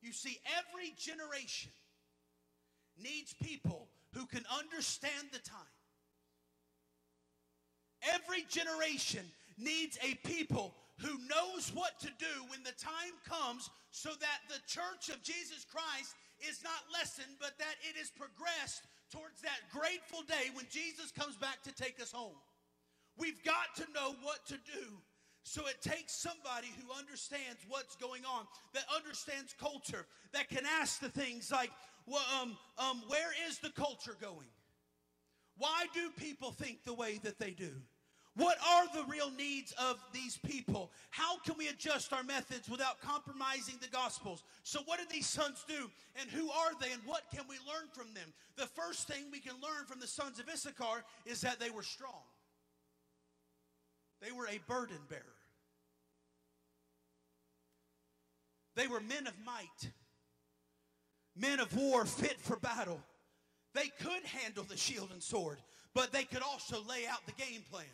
You 0.04 0.12
see, 0.12 0.38
every 0.60 0.92
generation 0.98 1.72
needs 3.00 3.34
people 3.42 3.88
who 4.12 4.26
can 4.26 4.44
understand 4.52 5.32
the 5.32 5.38
time. 5.38 5.74
Every 8.12 8.44
generation 8.50 9.24
needs 9.56 9.96
a 10.04 10.14
people 10.28 10.74
who 11.00 11.16
knows 11.24 11.72
what 11.72 11.98
to 12.00 12.08
do 12.18 12.44
when 12.48 12.62
the 12.62 12.76
time 12.76 13.16
comes 13.24 13.70
so 13.90 14.10
that 14.20 14.44
the 14.50 14.60
church 14.68 15.08
of 15.08 15.22
Jesus 15.22 15.64
Christ 15.64 16.14
is 16.46 16.62
not 16.62 16.84
lessened, 16.92 17.40
but 17.40 17.56
that 17.58 17.80
it 17.88 17.98
is 17.98 18.12
progressed 18.12 18.84
towards 19.10 19.40
that 19.40 19.72
grateful 19.72 20.20
day 20.28 20.52
when 20.52 20.66
Jesus 20.70 21.10
comes 21.16 21.36
back 21.36 21.62
to 21.64 21.72
take 21.72 21.98
us 21.98 22.12
home. 22.12 22.36
We've 23.16 23.42
got 23.42 23.72
to 23.76 23.92
know 23.94 24.16
what 24.22 24.44
to 24.48 24.58
do 24.68 25.00
so 25.44 25.66
it 25.66 25.80
takes 25.82 26.14
somebody 26.14 26.68
who 26.80 26.98
understands 26.98 27.60
what's 27.68 27.96
going 27.96 28.22
on, 28.24 28.46
that 28.72 28.84
understands 28.96 29.54
culture, 29.60 30.06
that 30.32 30.48
can 30.48 30.64
ask 30.80 31.00
the 31.00 31.10
things 31.10 31.52
like, 31.52 31.70
well, 32.06 32.24
um, 32.40 32.56
um, 32.78 33.02
where 33.08 33.30
is 33.46 33.58
the 33.58 33.70
culture 33.70 34.16
going? 34.20 34.48
Why 35.58 35.84
do 35.92 36.10
people 36.18 36.50
think 36.50 36.82
the 36.84 36.94
way 36.94 37.20
that 37.22 37.38
they 37.38 37.50
do? 37.50 37.70
What 38.36 38.56
are 38.66 38.86
the 38.92 39.04
real 39.04 39.30
needs 39.30 39.72
of 39.78 40.00
these 40.12 40.38
people? 40.38 40.90
How 41.10 41.38
can 41.38 41.56
we 41.56 41.68
adjust 41.68 42.12
our 42.12 42.24
methods 42.24 42.68
without 42.68 43.00
compromising 43.00 43.76
the 43.80 43.88
gospels? 43.88 44.42
So, 44.64 44.80
what 44.86 44.98
did 44.98 45.08
these 45.08 45.28
sons 45.28 45.64
do? 45.68 45.88
And 46.20 46.28
who 46.30 46.50
are 46.50 46.72
they? 46.80 46.90
And 46.90 47.02
what 47.04 47.22
can 47.32 47.44
we 47.48 47.56
learn 47.58 47.86
from 47.92 48.12
them? 48.12 48.32
The 48.56 48.66
first 48.66 49.06
thing 49.06 49.26
we 49.30 49.38
can 49.38 49.54
learn 49.62 49.86
from 49.86 50.00
the 50.00 50.08
sons 50.08 50.40
of 50.40 50.48
Issachar 50.48 51.04
is 51.26 51.42
that 51.42 51.60
they 51.60 51.70
were 51.70 51.84
strong. 51.84 52.24
They 54.20 54.32
were 54.32 54.46
a 54.46 54.58
burden 54.66 54.98
bearer. 55.08 55.33
They 58.74 58.86
were 58.86 59.00
men 59.00 59.26
of 59.26 59.34
might, 59.44 59.90
men 61.36 61.60
of 61.60 61.76
war 61.76 62.04
fit 62.04 62.40
for 62.40 62.56
battle. 62.56 63.00
They 63.74 63.90
could 64.00 64.24
handle 64.24 64.64
the 64.64 64.76
shield 64.76 65.10
and 65.12 65.22
sword, 65.22 65.58
but 65.94 66.12
they 66.12 66.24
could 66.24 66.42
also 66.42 66.82
lay 66.88 67.06
out 67.06 67.26
the 67.26 67.32
game 67.32 67.62
plan 67.70 67.86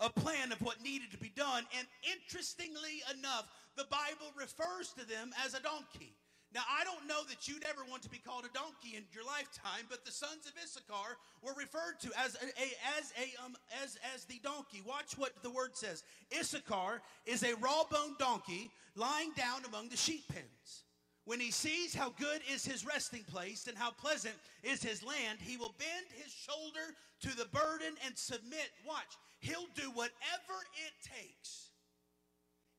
a 0.00 0.10
plan 0.10 0.52
of 0.52 0.60
what 0.60 0.82
needed 0.82 1.10
to 1.12 1.18
be 1.18 1.32
done. 1.34 1.64
And 1.78 1.86
interestingly 2.14 3.02
enough, 3.18 3.48
the 3.76 3.86
Bible 3.90 4.32
refers 4.38 4.92
to 4.98 5.06
them 5.06 5.30
as 5.44 5.54
a 5.54 5.60
donkey. 5.60 6.14
Now, 6.56 6.64
I 6.72 6.84
don't 6.84 7.06
know 7.06 7.20
that 7.28 7.46
you'd 7.46 7.66
ever 7.68 7.84
want 7.84 8.00
to 8.04 8.08
be 8.08 8.16
called 8.16 8.46
a 8.46 8.56
donkey 8.56 8.96
in 8.96 9.04
your 9.12 9.24
lifetime, 9.28 9.84
but 9.90 10.06
the 10.06 10.10
sons 10.10 10.46
of 10.46 10.56
Issachar 10.56 11.20
were 11.42 11.52
referred 11.52 12.00
to 12.00 12.08
as 12.16 12.34
a, 12.40 12.46
a 12.56 12.68
as 12.96 13.12
a 13.20 13.44
um, 13.44 13.56
as 13.84 13.98
as 14.14 14.24
the 14.24 14.40
donkey. 14.42 14.80
Watch 14.88 15.18
what 15.18 15.34
the 15.42 15.50
word 15.50 15.76
says. 15.76 16.02
Issachar 16.32 17.02
is 17.26 17.42
a 17.42 17.54
raw-boned 17.56 18.16
donkey 18.18 18.70
lying 18.94 19.32
down 19.36 19.66
among 19.66 19.90
the 19.90 19.98
sheep 19.98 20.24
pens. 20.32 20.84
When 21.26 21.40
he 21.40 21.50
sees 21.50 21.94
how 21.94 22.14
good 22.18 22.40
is 22.50 22.64
his 22.64 22.86
resting 22.86 23.24
place 23.24 23.66
and 23.66 23.76
how 23.76 23.90
pleasant 23.90 24.36
is 24.62 24.82
his 24.82 25.02
land, 25.02 25.40
he 25.42 25.58
will 25.58 25.74
bend 25.76 26.06
his 26.16 26.32
shoulder 26.32 26.96
to 27.20 27.36
the 27.36 27.52
burden 27.52 28.00
and 28.06 28.16
submit. 28.16 28.70
Watch, 28.88 29.12
he'll 29.40 29.68
do 29.74 29.90
whatever 29.90 30.56
it 30.72 30.94
takes. 31.04 31.68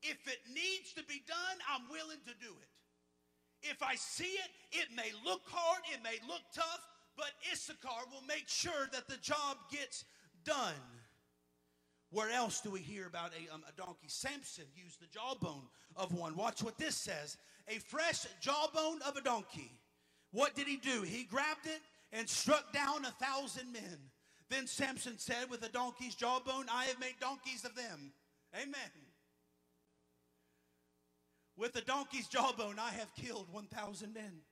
If 0.02 0.26
it 0.26 0.40
needs 0.52 0.94
to 0.94 1.04
be 1.04 1.22
done, 1.28 1.58
I'm 1.72 1.88
willing 1.88 2.18
to 2.26 2.34
do 2.44 2.50
it. 2.60 2.77
If 3.62 3.82
I 3.82 3.94
see 3.96 4.24
it, 4.24 4.50
it 4.72 4.88
may 4.94 5.10
look 5.24 5.42
hard, 5.46 5.82
it 5.92 6.02
may 6.02 6.18
look 6.28 6.42
tough, 6.54 6.80
but 7.16 7.30
Issachar 7.52 8.06
will 8.12 8.26
make 8.26 8.48
sure 8.48 8.88
that 8.92 9.08
the 9.08 9.16
job 9.16 9.56
gets 9.70 10.04
done. 10.44 10.74
Where 12.10 12.30
else 12.30 12.60
do 12.60 12.70
we 12.70 12.80
hear 12.80 13.06
about 13.06 13.32
a, 13.32 13.52
um, 13.52 13.62
a 13.68 13.72
donkey? 13.72 14.06
Samson 14.08 14.64
used 14.74 15.00
the 15.00 15.06
jawbone 15.06 15.66
of 15.96 16.14
one. 16.14 16.36
Watch 16.36 16.62
what 16.62 16.78
this 16.78 16.96
says 16.96 17.36
a 17.68 17.78
fresh 17.80 18.26
jawbone 18.40 19.00
of 19.06 19.16
a 19.16 19.20
donkey. 19.20 19.70
What 20.32 20.54
did 20.54 20.66
he 20.66 20.76
do? 20.76 21.02
He 21.02 21.24
grabbed 21.24 21.66
it 21.66 21.80
and 22.12 22.28
struck 22.28 22.72
down 22.72 23.04
a 23.04 23.10
thousand 23.24 23.72
men. 23.72 23.98
Then 24.48 24.66
Samson 24.66 25.18
said, 25.18 25.50
With 25.50 25.62
a 25.64 25.68
donkey's 25.68 26.14
jawbone, 26.14 26.66
I 26.72 26.84
have 26.84 26.98
made 26.98 27.14
donkeys 27.20 27.64
of 27.64 27.74
them. 27.74 28.12
Amen. 28.54 29.07
With 31.58 31.74
a 31.74 31.80
donkey's 31.80 32.28
jawbone, 32.28 32.78
I 32.78 32.90
have 32.90 33.12
killed 33.16 33.48
1,000 33.50 34.14
men. 34.14 34.42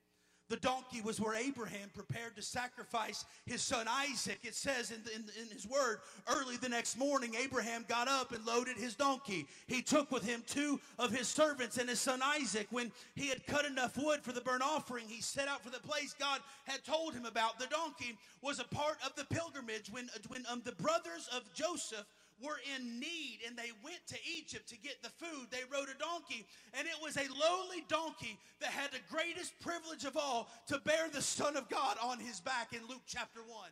The 0.49 0.57
donkey 0.57 1.01
was 1.01 1.21
where 1.21 1.35
Abraham 1.35 1.90
prepared 1.92 2.37
to 2.37 2.42
sacrifice 2.42 3.25
his 3.47 3.62
son 3.62 3.87
Isaac. 3.88 4.38
It 4.45 4.55
says 4.55 4.92
in, 4.92 5.01
in, 5.12 5.25
in, 5.40 5.49
his 5.51 5.66
word, 5.66 5.99
early 6.29 6.57
the 6.57 6.69
next 6.69 6.97
morning, 6.97 7.35
Abraham 7.35 7.85
got 7.88 8.07
up 8.07 8.31
and 8.33 8.47
loaded 8.47 8.77
his 8.77 8.95
donkey. 8.95 9.47
He 9.66 9.83
took 9.83 10.12
with 10.12 10.25
him 10.25 10.45
two 10.47 10.81
of 11.01 11.11
his 11.11 11.27
servants 11.27 11.79
and 11.79 11.88
his 11.88 12.01
son 12.01 12.21
Isaac. 12.23 12.69
When 12.71 12.92
he 13.16 13.29
had 13.29 13.45
cut 13.47 13.64
enough 13.64 13.97
wood 13.97 14.21
for 14.23 14.31
the 14.31 14.40
burnt 14.40 14.62
offering, 14.62 15.09
he 15.09 15.21
set 15.21 15.49
out 15.49 15.64
for 15.64 15.71
the 15.71 15.81
place 15.81 16.14
God 16.16 16.40
had 16.64 16.85
told 16.85 17.12
him 17.12 17.27
about. 17.27 17.59
The 17.59 17.66
donkey 17.66 18.16
was 18.40 18.61
a 18.61 18.75
part 18.75 18.99
of 19.05 19.16
the 19.16 19.25
pilgrimage 19.35 19.90
when, 19.90 20.09
when 20.29 20.45
um, 20.49 20.62
the 20.64 20.73
brothers 20.73 21.29
of 21.35 21.42
Joseph 21.55 22.07
were 22.42 22.61
in 22.77 23.01
need 23.01 23.38
and 23.46 23.57
they 23.57 23.72
went 23.83 24.01
to 24.09 24.16
Egypt 24.38 24.68
to 24.68 24.79
get 24.79 25.03
the 25.03 25.09
food, 25.09 25.49
they 25.51 25.64
rode 25.72 25.88
a 25.88 25.99
donkey. 25.99 26.46
And 26.75 26.87
it 26.87 27.01
was 27.03 27.16
a 27.16 27.33
lowly 27.33 27.85
donkey 27.88 28.38
that 28.61 28.70
had 28.70 28.90
the 28.92 29.01
greatest 29.11 29.59
privilege 29.61 30.05
of 30.05 30.16
all 30.16 30.49
to 30.68 30.79
bear 30.81 31.09
the 31.09 31.22
Son 31.22 31.57
of 31.57 31.68
God 31.68 31.96
on 32.03 32.18
his 32.18 32.40
back 32.40 32.72
in 32.72 32.81
Luke 32.88 33.05
chapter 33.07 33.40
1. 33.40 33.70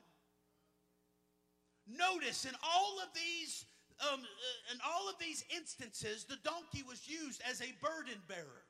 Notice 1.87 2.47
in 2.47 2.55
all 2.63 2.99
of 3.03 3.09
these 3.15 3.67
um, 4.13 4.21
uh, 4.21 4.73
in 4.75 4.81
all 4.85 5.09
of 5.09 5.15
these 5.21 5.45
instances, 5.55 6.25
the 6.25 6.39
donkey 6.43 6.83
was 6.83 7.07
used 7.07 7.41
as 7.49 7.61
a 7.61 7.73
burden 7.81 8.21
bearer. 8.27 8.67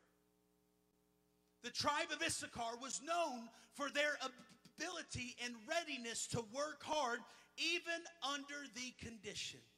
The 1.62 1.70
tribe 1.70 2.12
of 2.12 2.20
Issachar 2.20 2.76
was 2.82 3.00
known 3.02 3.48
for 3.72 3.88
their 3.88 4.18
ability 4.20 5.34
and 5.42 5.54
readiness 5.66 6.26
to 6.28 6.44
work 6.52 6.82
hard 6.82 7.20
even 7.56 8.04
under 8.22 8.68
the 8.74 8.92
conditions 9.00 9.73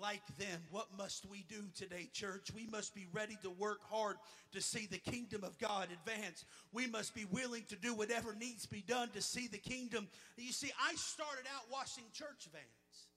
like 0.00 0.26
them. 0.38 0.62
What 0.70 0.86
must 0.96 1.26
we 1.26 1.44
do 1.48 1.62
today, 1.76 2.08
church? 2.12 2.48
We 2.54 2.66
must 2.66 2.94
be 2.94 3.06
ready 3.12 3.36
to 3.42 3.50
work 3.50 3.80
hard 3.90 4.16
to 4.52 4.60
see 4.60 4.86
the 4.90 4.98
kingdom 4.98 5.44
of 5.44 5.58
God 5.58 5.88
advance. 5.92 6.44
We 6.72 6.86
must 6.86 7.14
be 7.14 7.26
willing 7.26 7.64
to 7.68 7.76
do 7.76 7.94
whatever 7.94 8.34
needs 8.34 8.62
to 8.62 8.70
be 8.70 8.82
done 8.82 9.10
to 9.10 9.22
see 9.22 9.46
the 9.46 9.58
kingdom. 9.58 10.08
You 10.36 10.52
see, 10.52 10.70
I 10.80 10.94
started 10.94 11.44
out 11.54 11.70
washing 11.70 12.04
church 12.12 12.48
vans. 12.52 13.08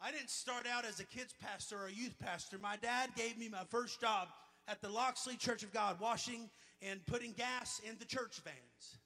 I 0.00 0.10
didn't 0.10 0.30
start 0.30 0.66
out 0.66 0.84
as 0.84 0.98
a 0.98 1.04
kids 1.04 1.34
pastor 1.40 1.78
or 1.78 1.86
a 1.86 1.92
youth 1.92 2.18
pastor. 2.18 2.58
My 2.60 2.76
dad 2.76 3.10
gave 3.14 3.38
me 3.38 3.48
my 3.48 3.62
first 3.70 4.00
job 4.00 4.28
at 4.66 4.80
the 4.80 4.88
Loxley 4.88 5.36
Church 5.36 5.62
of 5.62 5.72
God, 5.72 6.00
washing 6.00 6.50
and 6.80 7.04
putting 7.06 7.32
gas 7.32 7.80
in 7.88 7.96
the 7.98 8.04
church 8.04 8.40
vans. 8.42 8.98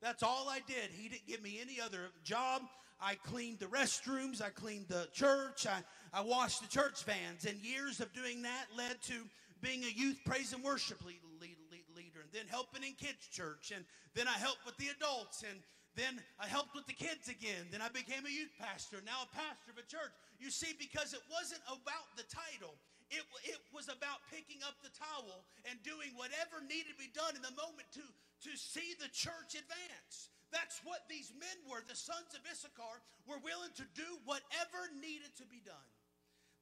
That's 0.00 0.22
all 0.22 0.48
I 0.48 0.60
did. 0.66 0.90
He 0.92 1.08
didn't 1.08 1.26
give 1.26 1.42
me 1.42 1.58
any 1.60 1.80
other 1.80 2.10
job. 2.22 2.62
I 3.02 3.14
cleaned 3.14 3.58
the 3.58 3.66
restrooms, 3.66 4.42
I 4.42 4.50
cleaned 4.50 4.88
the 4.88 5.08
church, 5.12 5.66
I, 5.66 5.82
I 6.12 6.20
washed 6.20 6.60
the 6.60 6.68
church 6.68 7.04
vans. 7.04 7.46
And 7.46 7.58
years 7.60 8.00
of 8.00 8.12
doing 8.12 8.42
that 8.42 8.66
led 8.76 9.00
to 9.02 9.14
being 9.60 9.84
a 9.84 9.92
youth 9.92 10.20
praise 10.24 10.52
and 10.52 10.62
worship 10.62 11.04
lead, 11.04 11.20
lead, 11.40 11.56
lead, 11.70 11.84
leader, 11.96 12.20
and 12.20 12.32
then 12.32 12.48
helping 12.48 12.82
in 12.82 12.92
kids' 12.92 13.28
church. 13.32 13.72
And 13.74 13.84
then 14.14 14.28
I 14.28 14.36
helped 14.36 14.64
with 14.66 14.76
the 14.76 14.88
adults. 14.92 15.44
And 15.48 15.60
then 15.96 16.20
I 16.38 16.46
helped 16.46 16.74
with 16.74 16.86
the 16.86 16.96
kids 16.96 17.28
again. 17.28 17.68
Then 17.72 17.82
I 17.82 17.88
became 17.88 18.24
a 18.24 18.32
youth 18.32 18.52
pastor, 18.60 19.00
now 19.04 19.24
a 19.24 19.30
pastor 19.32 19.72
of 19.72 19.78
a 19.80 19.86
church. 19.88 20.12
You 20.38 20.50
see, 20.52 20.76
because 20.76 21.12
it 21.16 21.24
wasn't 21.32 21.64
about 21.66 22.08
the 22.20 22.24
title, 22.28 22.76
it, 23.10 23.24
it 23.48 23.60
was 23.72 23.88
about 23.88 24.22
picking 24.30 24.60
up 24.62 24.76
the 24.84 24.92
towel 24.92 25.44
and 25.66 25.80
doing 25.82 26.12
whatever 26.14 26.60
needed 26.62 26.94
to 26.94 27.00
be 27.00 27.10
done 27.16 27.34
in 27.34 27.42
the 27.42 27.56
moment 27.56 27.88
to, 27.96 28.04
to 28.04 28.52
see 28.54 28.94
the 29.00 29.08
church 29.08 29.56
advance. 29.56 30.19
That's 30.52 30.80
what 30.84 31.08
these 31.08 31.32
men 31.38 31.58
were. 31.70 31.82
The 31.86 31.94
sons 31.94 32.34
of 32.34 32.40
Issachar 32.50 33.02
were 33.26 33.38
willing 33.44 33.70
to 33.76 33.84
do 33.94 34.06
whatever 34.24 34.90
needed 35.00 35.34
to 35.38 35.46
be 35.46 35.62
done. 35.64 35.90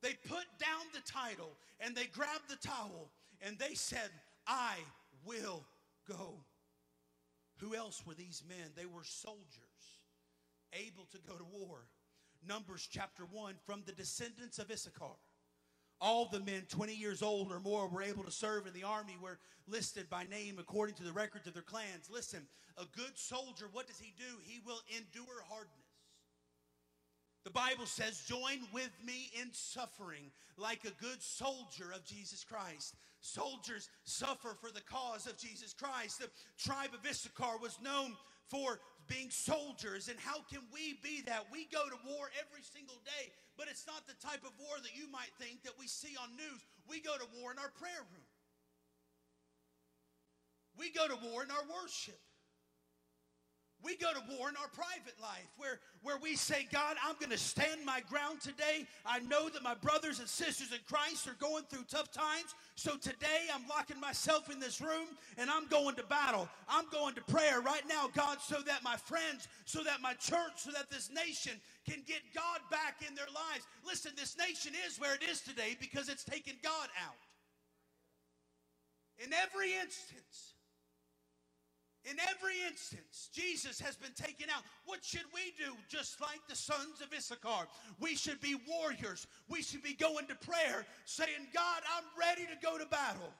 They 0.03 0.15
put 0.29 0.47
down 0.61 0.85
the 0.95 1.01
title 1.11 1.57
and 1.81 1.95
they 1.95 2.07
grabbed 2.07 2.49
the 2.49 2.69
towel 2.69 3.11
and 3.41 3.59
they 3.59 3.75
said, 3.75 4.11
I 4.47 4.77
will 5.25 5.65
go. 6.07 6.35
Who 7.59 7.75
else 7.75 8.03
were 8.07 8.15
these 8.15 8.43
men? 8.49 8.71
They 8.77 8.87
were 8.87 9.05
soldiers 9.05 9.69
able 10.73 11.07
to 11.13 11.19
go 11.27 11.37
to 11.37 11.45
war. 11.45 11.89
Numbers 12.47 12.89
chapter 12.91 13.25
1 13.25 13.55
from 13.67 13.83
the 13.85 13.93
descendants 13.93 14.59
of 14.59 14.71
Issachar. 14.71 15.17
All 16.01 16.29
the 16.31 16.41
men 16.41 16.63
20 16.69 16.95
years 16.95 17.23
old 17.23 17.51
or 17.51 17.61
more 17.61 17.89
were 17.89 18.03
able 18.03 18.25
to 18.25 18.31
serve 18.31 18.67
in 18.67 18.73
the 18.73 18.85
army 18.85 19.17
were 19.21 19.39
listed 19.67 20.09
by 20.09 20.25
name 20.25 20.57
according 20.59 20.95
to 20.97 21.03
the 21.03 21.13
records 21.13 21.47
of 21.47 21.55
their 21.55 21.63
clans. 21.63 22.09
Listen, 22.11 22.47
a 22.77 22.85
good 22.97 23.17
soldier, 23.17 23.67
what 23.73 23.87
does 23.87 23.99
he 23.99 24.15
do? 24.17 24.39
He 24.45 24.61
will 24.65 24.81
endure 24.97 25.43
hardness. 25.49 25.75
The 27.45 27.51
Bible 27.51 27.87
says, 27.87 28.25
join 28.27 28.61
with 28.73 28.91
me 29.05 29.31
in 29.41 29.49
suffering 29.53 30.31
like 30.57 30.85
a 30.85 31.03
good 31.03 31.23
soldier 31.23 31.93
of 31.95 32.05
Jesus 32.05 32.45
Christ. 32.45 32.95
Soldiers 33.21 33.89
suffer 34.05 34.57
for 34.61 34.71
the 34.71 34.83
cause 34.83 35.27
of 35.27 35.39
Jesus 35.39 35.73
Christ. 35.73 36.21
The 36.21 36.29
tribe 36.59 36.91
of 36.93 37.09
Issachar 37.09 37.59
was 37.61 37.79
known 37.83 38.15
for 38.49 38.81
being 39.09 39.31
soldiers. 39.31 40.09
And 40.09 40.19
how 40.21 40.45
can 40.53 40.61
we 40.73 41.01
be 41.03 41.23
that? 41.27 41.47
We 41.51 41.67
go 41.73 41.89
to 41.89 41.99
war 42.07 42.29
every 42.39 42.63
single 42.63 43.01
day, 43.05 43.33
but 43.57 43.67
it's 43.69 43.87
not 43.87 44.07
the 44.07 44.15
type 44.21 44.45
of 44.45 44.53
war 44.61 44.77
that 44.83 44.95
you 44.95 45.11
might 45.11 45.33
think 45.41 45.65
that 45.65 45.75
we 45.79 45.89
see 45.89 46.15
on 46.21 46.37
news. 46.37 46.61
We 46.89 47.01
go 47.01 47.17
to 47.17 47.27
war 47.41 47.53
in 47.53 47.59
our 47.59 47.73
prayer 47.81 48.05
room, 48.13 48.29
we 50.79 50.93
go 50.93 51.09
to 51.09 51.17
war 51.33 51.43
in 51.43 51.51
our 51.51 51.65
worship. 51.83 52.21
We 53.83 53.97
go 53.97 54.13
to 54.13 54.21
war 54.37 54.49
in 54.49 54.57
our 54.57 54.69
private 54.69 55.15
life 55.23 55.47
where, 55.57 55.79
where 56.03 56.19
we 56.19 56.35
say, 56.35 56.67
God, 56.73 56.97
I'm 57.07 57.15
going 57.21 57.31
to 57.31 57.39
stand 57.39 57.85
my 57.85 58.01
ground 58.11 58.41
today. 58.41 58.87
I 59.07 59.21
know 59.21 59.49
that 59.49 59.63
my 59.63 59.75
brothers 59.75 60.19
and 60.19 60.29
sisters 60.29 60.73
in 60.73 60.81
Christ 60.89 61.29
are 61.29 61.37
going 61.39 61.63
through 61.71 61.85
tough 61.89 62.11
times. 62.11 62.55
So 62.75 62.97
today 62.97 63.47
I'm 63.55 63.67
locking 63.69 64.01
myself 64.01 64.51
in 64.51 64.59
this 64.59 64.81
room 64.81 65.07
and 65.37 65.49
I'm 65.49 65.69
going 65.69 65.95
to 65.95 66.03
battle. 66.03 66.49
I'm 66.69 66.87
going 66.91 67.15
to 67.15 67.21
prayer 67.23 67.61
right 67.61 67.87
now, 67.89 68.11
God, 68.15 68.39
so 68.41 68.57
that 68.67 68.83
my 68.83 68.97
friends, 68.97 69.47
so 69.65 69.85
that 69.85 70.01
my 70.03 70.15
church, 70.15 70.57
so 70.57 70.73
that 70.73 70.91
this 70.91 71.11
nation 71.15 71.53
can 71.89 72.03
get 72.05 72.23
God 72.35 72.61
back 72.71 72.97
in 73.07 73.15
their 73.15 73.27
lives. 73.27 73.65
Listen, 73.87 74.13
this 74.17 74.37
nation 74.37 74.73
is 74.87 74.99
where 74.99 75.15
it 75.15 75.23
is 75.23 75.41
today 75.41 75.77
because 75.81 76.09
it's 76.09 76.25
taken 76.25 76.55
God 76.65 76.89
out. 77.07 77.15
In 79.19 79.33
every 79.33 79.75
instance, 79.75 80.55
in 82.11 82.17
every 82.21 82.55
instance, 82.67 83.29
Jesus 83.33 83.81
has 83.81 83.97
been 83.97 84.13
taken 84.13 84.47
out. 84.55 84.63
What 84.87 85.05
should 85.05 85.27
we 85.35 85.53
do? 85.59 85.73
Just 85.89 86.21
like 86.21 86.41
the 86.49 86.57
sons 86.57 87.01
of 87.03 87.13
Issachar, 87.17 87.67
we 88.01 88.15
should 88.15 88.41
be 88.41 88.57
warriors. 88.69 89.27
We 89.49 89.63
should 89.63 89.83
be 89.83 89.95
going 89.95 90.27
to 90.29 90.35
prayer, 90.35 90.87
saying, 91.05 91.49
God, 91.53 91.83
I'm 91.97 92.05
ready 92.19 92.43
to 92.43 92.67
go 92.67 92.79
to 92.79 92.87
battle. 92.87 93.33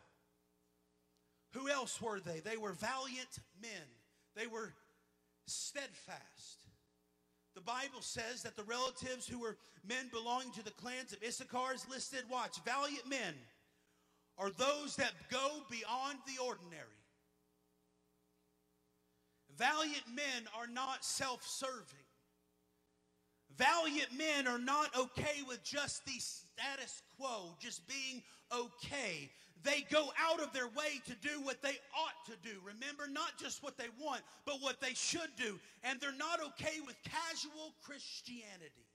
Who 1.55 1.69
else 1.69 2.01
were 2.01 2.21
they? 2.21 2.41
They 2.41 2.57
were 2.57 2.73
valiant 2.73 3.39
men, 3.63 3.87
they 4.37 4.47
were 4.47 4.75
steadfast. 5.47 6.59
The 7.55 7.61
Bible 7.63 8.03
says 8.03 8.43
that 8.45 8.57
the 8.57 8.63
relatives 8.65 9.27
who 9.27 9.41
were 9.41 9.57
men 9.85 10.09
belonging 10.13 10.53
to 10.53 10.65
the 10.65 10.71
clans 10.71 11.13
of 11.13 11.23
Issachar 11.27 11.75
is 11.75 11.89
listed. 11.89 12.23
Watch, 12.31 12.59
valiant 12.65 13.09
men 13.09 13.35
are 14.39 14.51
those 14.51 14.95
that 14.97 15.13
go 15.29 15.63
beyond 15.69 16.19
the 16.25 16.41
ordinary. 16.45 16.98
Valiant 19.59 20.05
men 20.15 20.47
are 20.57 20.69
not 20.69 21.05
self 21.05 21.45
serving. 21.45 22.07
Valiant 23.57 24.17
men 24.17 24.47
are 24.47 24.59
not 24.59 24.97
okay 24.97 25.43
with 25.49 25.65
just 25.65 26.07
the 26.07 26.19
status 26.21 27.03
quo, 27.19 27.57
just 27.59 27.83
being 27.89 28.23
okay. 28.57 29.29
They 29.65 29.85
go 29.91 30.13
out 30.17 30.41
of 30.41 30.53
their 30.53 30.69
way 30.69 31.03
to 31.07 31.15
do 31.17 31.41
what 31.43 31.61
they 31.61 31.77
ought 31.97 32.25
to 32.27 32.49
do. 32.49 32.57
Remember, 32.65 33.09
not 33.11 33.37
just 33.37 33.61
what 33.61 33.77
they 33.77 33.89
want, 34.01 34.21
but 34.47 34.63
what 34.63 34.81
they 34.81 34.95
should 34.95 35.35
do. 35.37 35.59
And 35.83 36.01
they're 36.01 36.13
not 36.13 36.41
okay 36.41 36.79
with 36.87 36.95
casual 37.03 37.75
Christianity. 37.83 38.87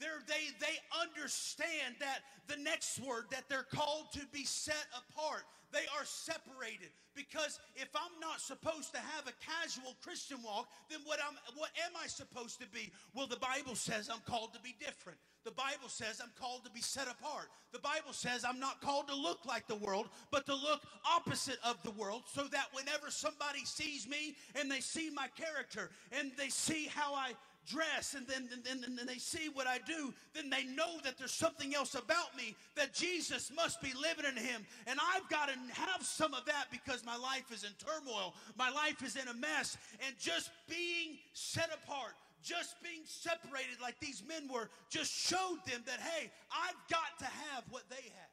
They're, 0.00 0.22
they, 0.26 0.54
they 0.60 0.78
understand 1.00 1.96
that 2.00 2.20
the 2.46 2.56
next 2.62 3.00
word 3.00 3.24
that 3.30 3.44
they're 3.48 3.66
called 3.70 4.12
to 4.12 4.20
be 4.32 4.44
set 4.44 4.86
apart. 4.94 5.42
They 5.70 5.84
are 5.98 6.04
separated 6.04 6.88
because 7.14 7.60
if 7.76 7.88
I'm 7.94 8.18
not 8.20 8.40
supposed 8.40 8.92
to 8.94 8.98
have 8.98 9.26
a 9.28 9.36
casual 9.44 9.96
Christian 10.02 10.38
walk, 10.42 10.68
then 10.88 11.00
what, 11.04 11.18
I'm, 11.20 11.36
what 11.56 11.70
am 11.84 11.92
I 12.02 12.06
supposed 12.06 12.58
to 12.60 12.66
be? 12.68 12.90
Well, 13.14 13.26
the 13.26 13.36
Bible 13.36 13.74
says 13.74 14.08
I'm 14.10 14.22
called 14.24 14.54
to 14.54 14.60
be 14.60 14.74
different. 14.80 15.18
The 15.44 15.50
Bible 15.50 15.88
says 15.88 16.20
I'm 16.22 16.32
called 16.40 16.64
to 16.64 16.70
be 16.70 16.80
set 16.80 17.06
apart. 17.06 17.48
The 17.72 17.80
Bible 17.80 18.12
says 18.12 18.44
I'm 18.48 18.60
not 18.60 18.80
called 18.80 19.08
to 19.08 19.14
look 19.14 19.44
like 19.46 19.66
the 19.66 19.76
world, 19.76 20.08
but 20.30 20.46
to 20.46 20.54
look 20.54 20.80
opposite 21.04 21.58
of 21.64 21.82
the 21.82 21.90
world 21.90 22.22
so 22.32 22.44
that 22.44 22.68
whenever 22.72 23.10
somebody 23.10 23.64
sees 23.64 24.08
me 24.08 24.36
and 24.54 24.70
they 24.70 24.80
see 24.80 25.10
my 25.10 25.28
character 25.36 25.90
and 26.12 26.32
they 26.38 26.48
see 26.48 26.88
how 26.94 27.14
I 27.14 27.32
dress 27.68 28.14
and 28.14 28.26
then, 28.26 28.48
then, 28.64 28.80
then 28.96 29.06
they 29.06 29.18
see 29.18 29.48
what 29.52 29.66
I 29.66 29.78
do, 29.86 30.14
then 30.34 30.50
they 30.50 30.64
know 30.64 30.98
that 31.04 31.18
there's 31.18 31.32
something 31.32 31.74
else 31.74 31.94
about 31.94 32.36
me 32.36 32.54
that 32.76 32.94
Jesus 32.94 33.50
must 33.54 33.80
be 33.80 33.92
living 34.00 34.24
in 34.24 34.36
him. 34.42 34.66
And 34.86 34.98
I've 35.14 35.28
got 35.28 35.48
to 35.48 35.80
have 35.80 36.02
some 36.02 36.34
of 36.34 36.44
that 36.46 36.66
because 36.70 37.04
my 37.04 37.16
life 37.16 37.52
is 37.52 37.64
in 37.64 37.72
turmoil, 37.78 38.34
my 38.56 38.70
life 38.70 39.02
is 39.04 39.16
in 39.16 39.28
a 39.28 39.34
mess. 39.34 39.76
And 40.06 40.16
just 40.18 40.50
being 40.68 41.18
set 41.32 41.70
apart, 41.84 42.14
just 42.42 42.76
being 42.82 43.02
separated 43.04 43.80
like 43.82 43.98
these 44.00 44.22
men 44.26 44.48
were, 44.52 44.70
just 44.90 45.12
showed 45.12 45.58
them 45.66 45.82
that, 45.86 46.00
hey, 46.00 46.30
I've 46.50 46.78
got 46.90 47.18
to 47.18 47.24
have 47.24 47.64
what 47.70 47.84
they 47.90 47.96
have. 47.96 48.32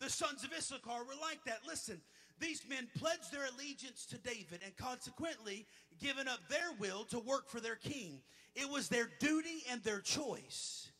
The 0.00 0.10
sons 0.10 0.42
of 0.42 0.50
Issachar 0.52 1.04
were 1.04 1.20
like 1.20 1.44
that. 1.46 1.60
Listen, 1.66 2.00
these 2.40 2.62
men 2.68 2.88
pledged 2.98 3.30
their 3.30 3.46
allegiance 3.54 4.04
to 4.06 4.18
David 4.18 4.60
and 4.64 4.76
consequently 4.76 5.64
given 6.00 6.28
up 6.28 6.40
their 6.48 6.72
will 6.78 7.04
to 7.04 7.18
work 7.18 7.48
for 7.48 7.60
their 7.60 7.76
king. 7.76 8.20
It 8.54 8.68
was 8.68 8.88
their 8.88 9.08
duty 9.20 9.64
and 9.70 9.82
their 9.82 10.00
choice. 10.00 10.90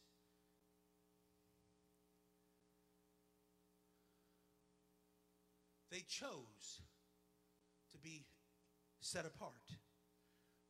They 5.90 6.05
chose 6.09 6.81
to 7.92 7.98
be 7.98 8.24
set 9.00 9.26
apart. 9.26 9.52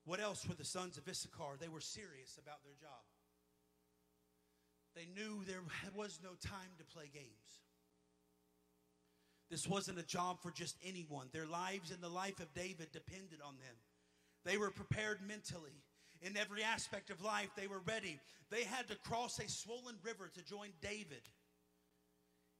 What 0.04 0.18
else 0.18 0.44
were 0.48 0.56
the 0.56 0.64
sons 0.64 0.98
of 0.98 1.08
Issachar? 1.08 1.56
They 1.61 1.68
were 1.68 1.80
serious 1.80 2.38
about 2.42 2.64
their 2.64 2.74
job. 2.80 3.04
They 4.96 5.06
knew 5.14 5.44
there 5.44 5.62
was 5.94 6.18
no 6.22 6.30
time 6.30 6.72
to 6.78 6.85
play 6.85 7.08
games. 7.14 7.61
This 9.48 9.68
wasn't 9.68 9.98
a 9.98 10.02
job 10.02 10.42
for 10.42 10.50
just 10.50 10.76
anyone. 10.85 11.28
Their 11.32 11.46
lives 11.46 11.92
and 11.92 12.02
the 12.02 12.08
life 12.08 12.40
of 12.40 12.52
David 12.52 12.90
depended 12.90 13.38
on 13.46 13.54
them. 13.61 13.76
They 14.44 14.57
were 14.57 14.70
prepared 14.70 15.18
mentally. 15.26 15.83
In 16.20 16.37
every 16.37 16.62
aspect 16.62 17.11
of 17.11 17.22
life, 17.22 17.50
they 17.57 17.66
were 17.66 17.83
ready. 17.87 18.20
They 18.50 18.64
had 18.64 18.88
to 18.88 18.96
cross 18.96 19.38
a 19.38 19.48
swollen 19.48 19.96
river 20.02 20.31
to 20.35 20.44
join 20.44 20.68
David. 20.81 21.22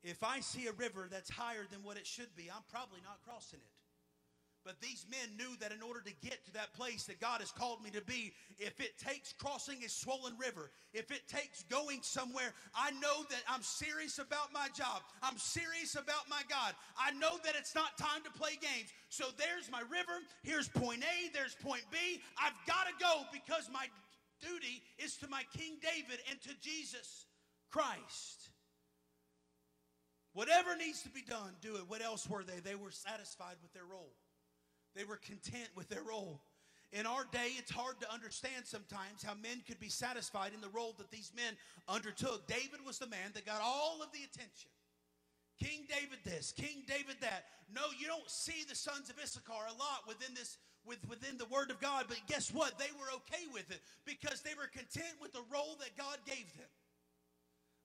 If 0.03 0.25
I 0.25 0.41
see 0.41 0.67
a 0.67 0.73
river 0.73 1.09
that's 1.11 1.31
higher 1.31 1.65
than 1.71 1.85
what 1.85 1.97
it 1.97 2.07
should 2.07 2.35
be, 2.35 2.51
I'm 2.51 2.65
probably 2.71 3.01
not 3.05 3.23
crossing 3.23 3.61
it. 3.61 3.82
But 4.65 4.81
these 4.81 5.07
men 5.11 5.37
knew 5.37 5.57
that 5.59 5.73
in 5.73 5.83
order 5.83 6.01
to 6.01 6.13
get 6.23 6.45
to 6.47 6.53
that 6.53 6.73
place 6.75 7.05
that 7.05 7.21
God 7.21 7.41
has 7.41 7.51
called 7.51 7.83
me 7.83 7.91
to 7.91 8.03
be, 8.03 8.33
if 8.59 8.81
it 8.81 8.97
takes 8.97 9.33
crossing 9.33 9.83
a 9.85 9.89
swollen 9.89 10.39
river, 10.39 10.71
if 10.95 11.11
it 11.11 11.27
takes 11.27 11.65
going 11.65 11.99
somewhere, 12.03 12.55
I 12.75 12.93
know 12.93 13.25
that 13.29 13.43
I'm 13.49 13.63
serious 13.63 14.19
about 14.19 14.53
my 14.53 14.69
job. 14.75 15.03
I'm 15.23 15.37
serious 15.37 15.95
about 15.97 16.31
my 16.31 16.43
God. 16.49 16.75
I 16.97 17.11
know 17.13 17.39
that 17.45 17.55
it's 17.59 17.75
not 17.75 17.99
time 17.99 18.23
to 18.23 18.31
play 18.39 18.53
games. 18.61 18.91
So 19.09 19.25
there's 19.37 19.69
my 19.71 19.81
river. 19.81 20.23
Here's 20.45 20.69
point 20.69 21.03
A. 21.03 21.33
There's 21.35 21.57
point 21.57 21.83
B. 21.91 22.21
I've 22.41 22.55
got 22.67 22.87
to 22.87 22.95
go 23.03 23.23
because 23.33 23.69
my 23.73 23.87
duty 24.41 24.83
is 24.99 25.17
to 25.17 25.29
my 25.29 25.43
King 25.57 25.79
David 25.83 26.21
and 26.31 26.41
to 26.43 26.51
Jesus 26.61 27.27
Christ. 27.71 28.51
Whatever 30.35 30.77
needs 30.77 31.03
to 31.03 31.11
be 31.11 31.23
done, 31.23 31.53
do 31.61 31.77
it. 31.77 31.83
What 31.89 32.01
else 32.01 32.29
were 32.29 32.45
they? 32.45 32.61
They 32.61 32.75
were 32.75 32.91
satisfied 32.91 33.57
with 33.61 33.73
their 33.73 33.85
role. 33.85 34.15
They 34.95 35.05
were 35.05 35.17
content 35.17 35.69
with 35.75 35.89
their 35.89 36.03
role. 36.03 36.43
In 36.93 37.07
our 37.07 37.25
day, 37.33 37.57
it's 37.57 37.71
hard 37.71 37.99
to 38.01 38.13
understand 38.13 38.67
sometimes 38.67 39.23
how 39.25 39.33
men 39.35 39.63
could 39.67 39.81
be 39.81 39.89
satisfied 39.89 40.53
in 40.55 40.61
the 40.61 40.69
role 40.69 40.95
that 40.99 41.11
these 41.11 41.33
men 41.35 41.57
undertook. 41.89 42.47
David 42.47 42.85
was 42.85 42.99
the 42.99 43.07
man 43.07 43.33
that 43.33 43.47
got 43.47 43.63
all 43.63 44.03
of 44.03 44.13
the 44.13 44.21
attention. 44.21 44.69
King 45.63 45.87
David 45.89 46.19
this, 46.25 46.53
King 46.53 46.85
David 46.87 47.17
that. 47.21 47.45
No, 47.73 47.83
you 47.99 48.07
don't 48.07 48.29
see 48.29 48.65
the 48.69 48.75
sons 48.75 49.09
of 49.09 49.17
Issachar 49.23 49.69
a 49.69 49.79
lot 49.79 50.05
within 50.07 50.35
this 50.35 50.59
with, 50.85 50.99
within 51.09 51.39
the 51.39 51.47
word 51.47 51.71
of 51.71 51.81
God, 51.81 52.07
but 52.09 52.19
guess 52.27 52.53
what? 52.53 52.79
They 52.79 52.91
were 52.99 53.11
okay 53.23 53.47
with 53.53 53.71
it 53.71 53.81
because 54.05 54.43
they 54.43 54.55
were 54.55 54.67
content 54.67 55.15
with 55.21 55.33
the 55.33 55.45
role 55.53 55.77
that 55.79 55.97
God 55.97 56.19
gave 56.27 56.53
them. 56.59 56.67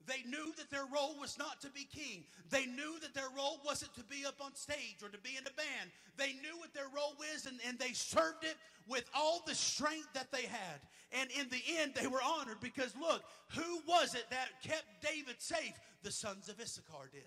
They 0.07 0.23
knew 0.25 0.53
that 0.55 0.69
their 0.71 0.85
role 0.85 1.15
was 1.19 1.37
not 1.37 1.59
to 1.61 1.69
be 1.69 1.85
king. 1.93 2.23
They 2.49 2.65
knew 2.65 2.97
that 3.01 3.13
their 3.13 3.29
role 3.35 3.59
wasn't 3.65 3.93
to 3.95 4.03
be 4.05 4.25
up 4.25 4.35
on 4.41 4.55
stage 4.55 5.03
or 5.03 5.09
to 5.09 5.17
be 5.17 5.31
in 5.37 5.45
a 5.45 5.55
band. 5.55 5.91
They 6.15 6.33
knew 6.41 6.57
what 6.57 6.73
their 6.73 6.87
role 6.95 7.13
was 7.19 7.45
and, 7.45 7.59
and 7.67 7.77
they 7.77 7.91
served 7.91 8.43
it 8.43 8.55
with 8.87 9.03
all 9.13 9.43
the 9.45 9.53
strength 9.53 10.07
that 10.13 10.31
they 10.31 10.43
had. 10.43 10.79
And 11.11 11.29
in 11.31 11.49
the 11.49 11.61
end, 11.79 11.93
they 11.93 12.07
were 12.07 12.21
honored 12.23 12.61
because 12.61 12.93
look, 12.99 13.21
who 13.49 13.81
was 13.85 14.15
it 14.15 14.25
that 14.29 14.61
kept 14.63 14.85
David 15.01 15.35
safe? 15.39 15.73
The 16.03 16.11
sons 16.11 16.47
of 16.47 16.59
Issachar 16.59 17.09
did. 17.11 17.23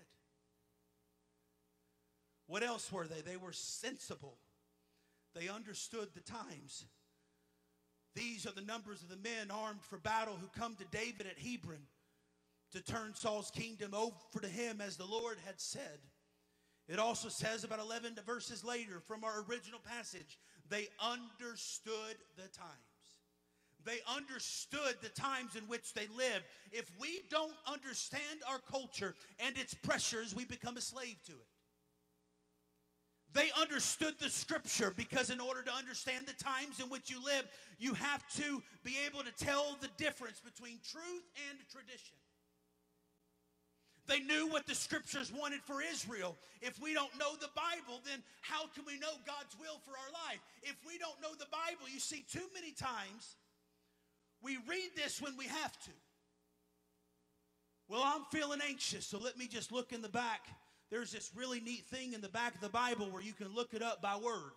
What 2.47 2.63
else 2.63 2.91
were 2.91 3.05
they? 3.05 3.21
They 3.21 3.37
were 3.37 3.53
sensible. 3.53 4.37
They 5.35 5.47
understood 5.47 6.09
the 6.13 6.21
times. 6.21 6.85
These 8.15 8.45
are 8.45 8.51
the 8.51 8.61
numbers 8.61 9.03
of 9.03 9.09
the 9.09 9.15
men 9.15 9.51
armed 9.51 9.81
for 9.83 9.97
battle 9.97 10.35
who 10.39 10.59
come 10.59 10.75
to 10.75 10.97
David 10.97 11.27
at 11.27 11.39
Hebron 11.39 11.79
to 12.71 12.81
turn 12.81 13.13
Saul's 13.13 13.51
kingdom 13.51 13.93
over 13.93 14.15
to 14.41 14.47
him 14.47 14.81
as 14.81 14.97
the 14.97 15.05
Lord 15.05 15.37
had 15.45 15.59
said. 15.59 15.99
It 16.87 16.99
also 16.99 17.29
says 17.29 17.63
about 17.63 17.79
11 17.79 18.17
verses 18.25 18.63
later 18.63 18.99
from 18.99 19.23
our 19.23 19.45
original 19.49 19.79
passage, 19.79 20.39
they 20.69 20.87
understood 20.99 22.17
the 22.35 22.47
times. 22.49 22.91
They 23.83 23.99
understood 24.15 24.95
the 25.01 25.09
times 25.09 25.55
in 25.55 25.63
which 25.63 25.93
they 25.93 26.07
lived. 26.15 26.45
If 26.71 26.91
we 26.99 27.21
don't 27.29 27.55
understand 27.65 28.41
our 28.47 28.59
culture 28.59 29.15
and 29.39 29.57
its 29.57 29.73
pressures, 29.73 30.35
we 30.35 30.45
become 30.45 30.77
a 30.77 30.81
slave 30.81 31.17
to 31.25 31.31
it. 31.31 31.47
They 33.33 33.49
understood 33.59 34.15
the 34.19 34.29
scripture 34.29 34.93
because, 34.95 35.29
in 35.29 35.39
order 35.39 35.63
to 35.63 35.73
understand 35.73 36.25
the 36.27 36.43
times 36.43 36.81
in 36.81 36.89
which 36.89 37.09
you 37.09 37.23
live, 37.23 37.47
you 37.79 37.93
have 37.93 38.27
to 38.35 38.61
be 38.83 38.95
able 39.07 39.23
to 39.23 39.31
tell 39.31 39.77
the 39.79 39.87
difference 39.97 40.41
between 40.41 40.79
truth 40.83 41.23
and 41.49 41.57
tradition. 41.71 42.17
They 44.07 44.19
knew 44.19 44.47
what 44.47 44.65
the 44.65 44.75
scriptures 44.75 45.31
wanted 45.31 45.61
for 45.61 45.81
Israel. 45.81 46.35
If 46.61 46.81
we 46.81 46.93
don't 46.93 47.17
know 47.19 47.35
the 47.39 47.49
Bible, 47.55 48.01
then 48.05 48.21
how 48.41 48.67
can 48.73 48.83
we 48.85 48.99
know 48.99 49.13
God's 49.25 49.55
will 49.59 49.79
for 49.85 49.91
our 49.91 50.11
life? 50.27 50.39
If 50.63 50.75
we 50.85 50.97
don't 50.97 51.21
know 51.21 51.33
the 51.37 51.49
Bible, 51.51 51.87
you 51.91 51.99
see, 51.99 52.25
too 52.31 52.47
many 52.53 52.71
times 52.71 53.35
we 54.41 54.57
read 54.67 54.89
this 54.95 55.21
when 55.21 55.37
we 55.37 55.45
have 55.45 55.79
to. 55.83 55.91
Well, 57.87 58.01
I'm 58.03 58.23
feeling 58.31 58.59
anxious, 58.67 59.05
so 59.05 59.19
let 59.19 59.37
me 59.37 59.47
just 59.47 59.71
look 59.71 59.93
in 59.93 60.01
the 60.01 60.09
back. 60.09 60.47
There's 60.89 61.11
this 61.11 61.31
really 61.35 61.59
neat 61.59 61.85
thing 61.87 62.13
in 62.13 62.21
the 62.21 62.29
back 62.29 62.55
of 62.55 62.61
the 62.61 62.69
Bible 62.69 63.09
where 63.11 63.21
you 63.21 63.33
can 63.33 63.53
look 63.53 63.73
it 63.73 63.81
up 63.81 64.01
by 64.01 64.15
word. 64.15 64.51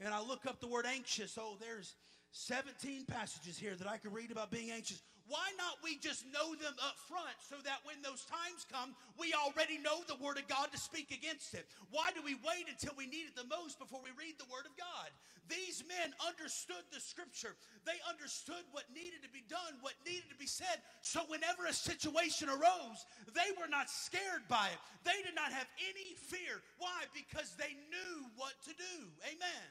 And 0.00 0.12
I 0.12 0.20
look 0.20 0.46
up 0.46 0.60
the 0.60 0.68
word 0.68 0.86
anxious. 0.86 1.38
Oh, 1.40 1.56
there's 1.60 1.96
17 2.32 3.06
passages 3.06 3.58
here 3.58 3.74
that 3.76 3.88
I 3.88 3.96
can 3.96 4.12
read 4.12 4.30
about 4.30 4.50
being 4.50 4.70
anxious. 4.70 5.02
Why 5.28 5.50
not 5.58 5.82
we 5.82 5.98
just 5.98 6.22
know 6.30 6.54
them 6.54 6.78
up 6.78 6.94
front 7.10 7.34
so 7.42 7.58
that 7.66 7.82
when 7.82 7.98
those 8.02 8.22
times 8.30 8.62
come, 8.70 8.94
we 9.18 9.34
already 9.34 9.78
know 9.82 10.06
the 10.06 10.22
Word 10.22 10.38
of 10.38 10.46
God 10.46 10.70
to 10.70 10.78
speak 10.78 11.10
against 11.10 11.54
it? 11.54 11.66
Why 11.90 12.14
do 12.14 12.22
we 12.22 12.38
wait 12.46 12.70
until 12.70 12.94
we 12.94 13.10
need 13.10 13.30
it 13.30 13.36
the 13.36 13.50
most 13.50 13.78
before 13.82 13.98
we 14.02 14.14
read 14.14 14.38
the 14.38 14.46
Word 14.46 14.70
of 14.70 14.74
God? 14.78 15.10
These 15.50 15.82
men 15.86 16.14
understood 16.22 16.82
the 16.90 17.02
Scripture. 17.02 17.54
They 17.86 17.98
understood 18.06 18.62
what 18.70 18.90
needed 18.94 19.22
to 19.22 19.30
be 19.30 19.46
done, 19.46 19.78
what 19.82 19.94
needed 20.06 20.30
to 20.30 20.38
be 20.38 20.50
said. 20.50 20.82
So 21.02 21.22
whenever 21.26 21.66
a 21.66 21.74
situation 21.74 22.50
arose, 22.50 23.06
they 23.34 23.50
were 23.58 23.70
not 23.70 23.90
scared 23.90 24.46
by 24.46 24.70
it. 24.74 24.80
They 25.06 25.22
did 25.22 25.34
not 25.34 25.54
have 25.54 25.70
any 25.78 26.14
fear. 26.18 26.62
Why? 26.78 27.06
Because 27.14 27.54
they 27.54 27.78
knew 27.90 28.26
what 28.34 28.54
to 28.66 28.74
do. 28.74 29.10
Amen. 29.26 29.66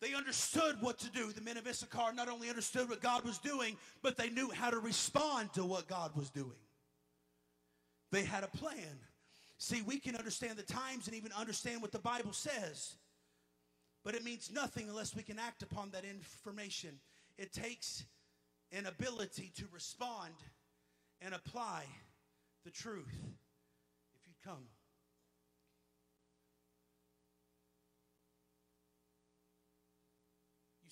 They 0.00 0.14
understood 0.14 0.76
what 0.80 0.98
to 1.00 1.10
do. 1.10 1.30
The 1.30 1.42
men 1.42 1.58
of 1.58 1.66
Issachar 1.66 2.12
not 2.14 2.28
only 2.28 2.48
understood 2.48 2.88
what 2.88 3.02
God 3.02 3.22
was 3.24 3.38
doing, 3.38 3.76
but 4.02 4.16
they 4.16 4.30
knew 4.30 4.50
how 4.50 4.70
to 4.70 4.78
respond 4.78 5.52
to 5.54 5.64
what 5.64 5.88
God 5.88 6.16
was 6.16 6.30
doing. 6.30 6.56
They 8.10 8.24
had 8.24 8.42
a 8.42 8.48
plan. 8.48 8.98
See, 9.58 9.82
we 9.82 9.98
can 9.98 10.16
understand 10.16 10.56
the 10.56 10.62
times 10.62 11.06
and 11.06 11.14
even 11.14 11.32
understand 11.32 11.82
what 11.82 11.92
the 11.92 11.98
Bible 11.98 12.32
says, 12.32 12.94
but 14.02 14.14
it 14.14 14.24
means 14.24 14.50
nothing 14.50 14.88
unless 14.88 15.14
we 15.14 15.22
can 15.22 15.38
act 15.38 15.62
upon 15.62 15.90
that 15.90 16.04
information. 16.04 16.98
It 17.36 17.52
takes 17.52 18.04
an 18.72 18.86
ability 18.86 19.52
to 19.58 19.64
respond 19.70 20.32
and 21.20 21.34
apply 21.34 21.84
the 22.64 22.70
truth. 22.70 23.12
If 24.14 24.26
you'd 24.26 24.42
come. 24.42 24.64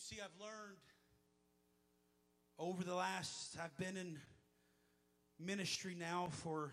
See, 0.09 0.16
I've 0.23 0.40
learned 0.40 0.79
over 2.59 2.83
the 2.83 2.94
last, 2.94 3.59
I've 3.62 3.77
been 3.77 3.94
in 3.99 4.18
ministry 5.38 5.94
now 5.99 6.29
for, 6.31 6.71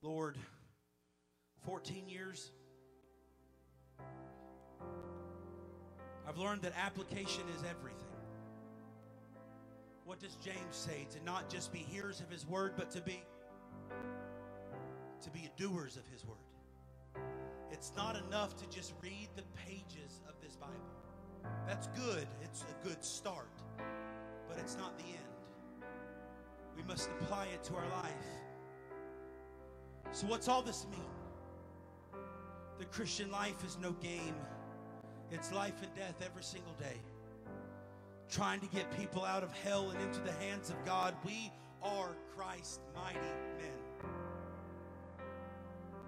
Lord, 0.00 0.38
14 1.66 2.08
years. 2.08 2.52
I've 6.26 6.38
learned 6.38 6.62
that 6.62 6.72
application 6.82 7.42
is 7.54 7.62
everything. 7.68 8.00
What 10.06 10.20
does 10.20 10.36
James 10.36 10.56
say? 10.70 11.06
To 11.10 11.22
not 11.22 11.50
just 11.50 11.70
be 11.70 11.80
hearers 11.80 12.20
of 12.20 12.30
his 12.30 12.46
word, 12.46 12.72
but 12.78 12.90
to 12.92 13.02
be 13.02 13.22
to 15.20 15.30
be 15.30 15.50
doers 15.58 15.98
of 15.98 16.06
his 16.08 16.24
word. 16.24 16.38
It's 17.70 17.92
not 17.94 18.16
enough 18.16 18.56
to 18.56 18.68
just 18.68 18.94
read 19.02 19.28
the 19.36 19.42
pages 19.66 20.22
of 20.26 20.34
this 20.42 20.56
Bible. 20.56 21.03
That's 21.66 21.88
good. 21.88 22.26
It's 22.42 22.62
a 22.62 22.86
good 22.86 23.04
start. 23.04 23.48
But 24.48 24.58
it's 24.58 24.76
not 24.76 24.96
the 24.98 25.04
end. 25.04 25.84
We 26.76 26.82
must 26.82 27.10
apply 27.20 27.46
it 27.46 27.62
to 27.64 27.74
our 27.74 27.88
life. 28.02 28.12
So 30.12 30.26
what's 30.26 30.48
all 30.48 30.62
this 30.62 30.86
mean? 30.90 32.20
The 32.78 32.84
Christian 32.86 33.30
life 33.30 33.64
is 33.64 33.78
no 33.80 33.92
game. 33.92 34.34
It's 35.30 35.52
life 35.52 35.80
and 35.82 35.94
death 35.94 36.16
every 36.22 36.42
single 36.42 36.74
day 36.74 37.00
trying 38.30 38.60
to 38.60 38.66
get 38.66 38.90
people 38.98 39.24
out 39.24 39.42
of 39.42 39.52
hell 39.52 39.90
and 39.90 40.00
into 40.00 40.20
the 40.20 40.32
hands 40.32 40.70
of 40.70 40.84
God. 40.84 41.14
We 41.24 41.52
are 41.82 42.16
Christ's 42.36 42.80
mighty 42.94 43.18
men. 43.58 44.10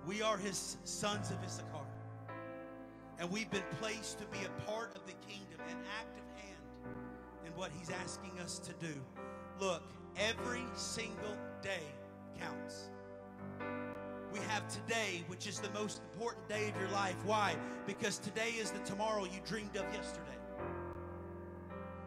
We 0.07 0.23
are 0.23 0.37
his 0.37 0.77
sons 0.85 1.31
of 1.31 1.43
Issachar. 1.45 1.86
And 3.19 3.31
we've 3.31 3.51
been 3.51 3.65
placed 3.81 4.19
to 4.19 4.27
be 4.27 4.39
a 4.45 4.63
part 4.71 4.95
of 4.95 5.07
the 5.07 5.13
kingdom, 5.27 5.61
an 5.69 5.77
active 5.99 6.25
hand 6.37 6.97
in 7.47 7.53
what 7.53 7.71
he's 7.79 7.91
asking 7.91 8.39
us 8.41 8.59
to 8.59 8.73
do. 8.75 8.93
Look, 9.59 9.83
every 10.19 10.65
single 10.75 11.37
day 11.63 11.83
counts. 12.39 12.91
We 14.33 14.41
have 14.49 14.69
today, 14.69 15.25
which 15.29 15.47
is 15.47 15.61
the 15.61 15.71
most 15.71 16.03
important 16.13 16.47
day 16.49 16.69
of 16.69 16.79
your 16.79 16.91
life. 16.91 17.17
Why? 17.25 17.57
Because 17.87 18.19
today 18.19 18.51
is 18.51 18.71
the 18.71 18.81
tomorrow 18.81 19.25
you 19.25 19.41
dreamed 19.47 19.77
of 19.77 19.85
yesterday. 19.95 20.37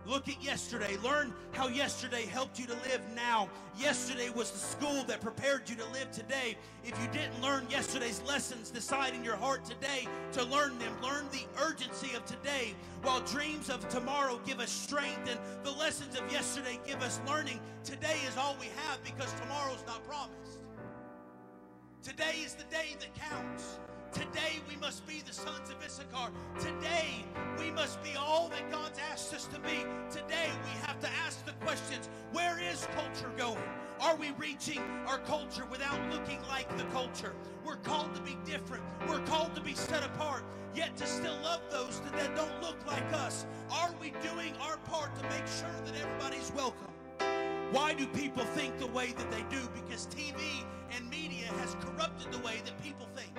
Look 0.10 0.28
at 0.28 0.43
yesterday. 0.43 0.98
Learn 1.04 1.36
how 1.52 1.67
yesterday 1.67 2.26
helped 2.26 2.58
you 2.60 2.65
to 2.65 2.74
live 2.74 3.02
now. 3.15 3.48
Yesterday 3.78 4.32
was 4.32 4.50
the 4.50 4.58
school 4.58 5.04
that 5.04 5.22
prepared 5.22 5.69
you 5.69 5.76
to 5.76 5.86
live 5.91 6.10
today. 6.12 6.58
If 6.84 7.00
you 7.00 7.08
didn't 7.10 7.39
learn 7.43 7.67
yesterday's 7.69 8.19
lessons, 8.24 8.72
decide 8.72 9.13
in 9.13 9.24
your 9.24 9.36
heart 9.36 9.63
today 9.65 10.08
to 10.32 10.43
learn 10.45 10.80
them. 10.80 10.91
Learn 11.04 11.28
the 11.32 11.45
urgency 11.63 12.15
of 12.15 12.26
today. 12.26 12.74
While 13.04 13.22
dreams 13.22 13.69
of 13.69 13.88
tomorrow 13.88 14.41
give 14.48 14.60
us 14.60 14.72
strength 14.72 15.30
and 15.30 15.39
the 15.63 15.72
lessons 15.72 16.19
of 16.19 16.32
yesterday 16.32 16.80
give 16.88 17.04
us 17.04 17.22
learning, 17.28 17.60
today 17.84 18.17
is 18.28 18.36
all 18.36 18.58
we 18.60 18.67
have 18.88 19.04
because 19.04 19.32
tomorrow's 19.34 19.84
not 19.86 20.04
promised. 20.08 20.60
Today 22.02 22.39
is 22.43 22.56
the 22.56 22.63
day 22.63 22.95
that 23.00 23.13
counts. 23.13 23.78
Today 24.13 24.60
we 24.67 24.76
must 24.78 25.06
be 25.06 25.22
the 25.26 25.34
sons 25.34 25.69
of 25.69 25.76
Issachar. 25.86 26.32
Today 26.60 27.24
we 27.60 27.69
must 27.69 28.02
be 28.04 28.10
all 28.17 28.50
that 28.50 28.72
God's 28.72 28.98
asked 29.12 29.34
us 29.36 29.45
to 29.48 29.60
be. 29.60 29.86
Today 30.10 30.50
we 30.63 30.72
have 30.82 31.00
to 31.02 31.10
ask 31.24 31.45
the 31.45 31.52
questions 31.63 32.10
where 32.32 32.60
is 32.60 32.88
culture 32.95 33.32
going? 33.38 33.62
Are 34.02 34.15
we 34.15 34.32
reaching 34.39 34.80
our 35.08 35.19
culture 35.19 35.65
without 35.69 36.00
looking 36.12 36.39
like 36.50 36.76
the 36.76 36.86
culture? 36.86 37.36
We're 37.63 37.76
called 37.78 38.15
to 38.15 38.22
be 38.22 38.36
different. 38.45 38.84
We're 39.08 39.24
called 39.26 39.54
to 39.54 39.62
be 39.62 39.76
set 39.76 40.04
apart, 40.04 40.43
yet 40.74 40.98
to 40.98 41.06
still 41.06 41.38
love 41.43 41.62
those 41.69 42.02
that 42.15 42.36
don't 42.36 42.62
look 42.63 42.78
like 42.88 43.13
us. 43.13 43.45
Are 43.72 43.93
we 44.02 44.12
doing 44.24 44.54
our 44.62 44.78
part 44.78 45.15
to 45.17 45.24
make 45.30 45.45
sure 45.45 45.76
that 45.86 45.93
everybody's 45.95 46.52
welcome? 46.56 46.88
Why 47.72 47.93
do 47.93 48.08
people 48.08 48.43
think 48.43 48.80
the 48.80 48.88
way 48.88 49.13
that 49.15 49.30
they 49.30 49.43
do? 49.56 49.62
Because 49.76 50.08
TV 50.08 50.65
and 50.95 51.08
media 51.12 51.45
has 51.60 51.76
corrupted 51.76 52.32
the 52.32 52.39
way 52.39 52.62
that 52.65 52.82
people 52.82 53.08
think. 53.15 53.38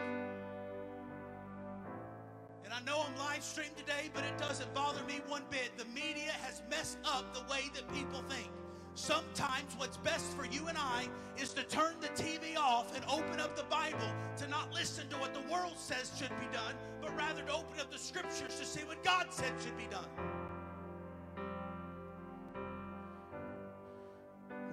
And 2.70 2.88
I 2.88 2.92
know 2.92 3.02
I'm 3.04 3.16
live 3.18 3.42
streamed 3.42 3.76
today, 3.76 4.11
but 4.14 4.22
it 4.22 4.38
doesn't 4.38 4.72
bother 4.74 5.02
me 5.04 5.20
one 5.26 5.42
bit. 5.50 5.76
The 5.76 5.87
media 5.87 6.30
has 6.42 6.62
messed 6.70 6.98
up 7.04 7.35
the 7.35 7.40
way 7.52 7.62
that 7.74 7.92
people 7.92 8.22
think. 8.28 8.48
Sometimes 8.94 9.74
what's 9.76 9.96
best 9.96 10.37
for 10.37 10.46
you 10.46 10.68
and 10.68 10.78
I 10.78 11.09
is 11.37 11.52
to 11.54 11.64
turn 11.64 11.94
the 12.00 12.09
TV 12.09 12.56
off 12.56 12.94
and 12.94 13.04
open 13.06 13.40
up 13.40 13.56
the 13.56 13.64
Bible 13.64 14.12
to 14.37 14.46
not 14.46 14.72
listen 14.72 15.09
to 15.09 15.16
what 15.16 15.35
the 15.35 15.40
world 15.52 15.72
says 15.76 16.12
should 16.16 16.30
be 16.38 16.46
done, 16.52 16.74
but 17.00 17.16
rather 17.16 17.42
to 17.42 17.52
open 17.52 17.80
up 17.80 17.90
the 17.90 17.98
scriptures 17.98 18.56
to 18.61 18.64
see 18.64 18.85
what 18.85 19.02
God 19.02 19.26
said 19.30 19.52
should 19.61 19.76
be 19.76 19.88
done. 19.90 20.06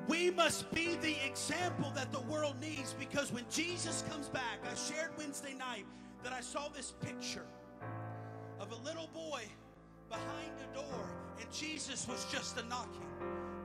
We 0.07 0.29
must 0.29 0.69
be 0.71 0.97
the 0.97 1.15
example 1.25 1.91
that 1.95 2.11
the 2.11 2.21
world 2.21 2.61
needs 2.61 2.93
because 2.99 3.31
when 3.31 3.45
Jesus 3.49 4.03
comes 4.07 4.29
back, 4.29 4.59
I 4.69 4.75
shared 4.75 5.11
Wednesday 5.17 5.55
night 5.55 5.85
that 6.23 6.31
I 6.31 6.41
saw 6.41 6.67
this 6.69 6.93
picture 7.01 7.45
of 8.59 8.71
a 8.71 8.85
little 8.85 9.09
boy 9.13 9.43
behind 10.09 10.51
a 10.63 10.75
door, 10.75 11.09
and 11.39 11.51
Jesus 11.51 12.07
was 12.07 12.25
just 12.31 12.57
a 12.57 12.63
knocking. 12.67 13.07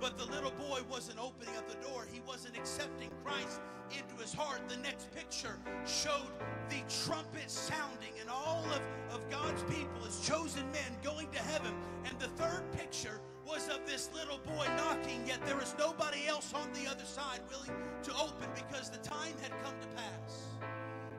But 0.01 0.19
the 0.19 0.25
little 0.27 0.51
boy 0.51 0.81
wasn't 0.91 1.21
opening 1.21 1.57
up 1.57 1.69
the 1.69 1.77
door. 1.87 2.07
He 2.11 2.21
wasn't 2.27 2.57
accepting 2.57 3.09
Christ 3.25 3.61
into 3.97 4.21
his 4.21 4.35
heart. 4.35 4.69
The 4.69 4.79
next 4.79 5.15
picture 5.15 5.57
showed 5.87 6.33
the 6.69 6.83
trumpet 7.05 7.49
sounding 7.49 8.13
and 8.21 8.29
all 8.29 8.65
of, 8.65 9.15
of 9.15 9.31
God's 9.31 9.63
people 9.63 10.05
as 10.05 10.27
chosen 10.27 10.69
men 10.73 10.99
going 11.05 11.29
to 11.31 11.39
heaven. 11.39 11.73
And 12.05 12.19
the 12.19 12.27
third 12.29 12.65
picture 12.73 13.21
was 13.47 13.69
of 13.69 13.87
this 13.87 14.11
little 14.13 14.39
boy 14.39 14.67
knocking, 14.77 15.23
yet 15.27 15.45
there 15.47 15.57
was 15.57 15.77
nobody 15.79 16.27
else 16.27 16.53
on 16.53 16.69
the 16.73 16.91
other 16.91 17.05
side 17.05 17.41
willing 17.49 17.81
to 18.03 18.13
open 18.15 18.49
because 18.57 18.91
the 18.91 18.99
time 18.99 19.35
had 19.41 19.53
come 19.63 19.75
to 19.81 19.87
pass. 19.95 20.47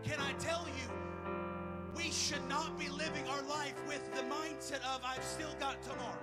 Can 0.04 0.20
I 0.20 0.34
tell 0.34 0.66
you, 0.68 0.92
we 1.96 2.12
should 2.12 2.48
not 2.50 2.78
be 2.78 2.90
living 2.90 3.28
our 3.28 3.42
life 3.44 3.76
with 3.88 4.04
the 4.16 4.22
mindset 4.24 4.84
of, 4.96 5.02
I've 5.06 5.24
still 5.24 5.54
got 5.60 5.82
tomorrow. 5.84 6.18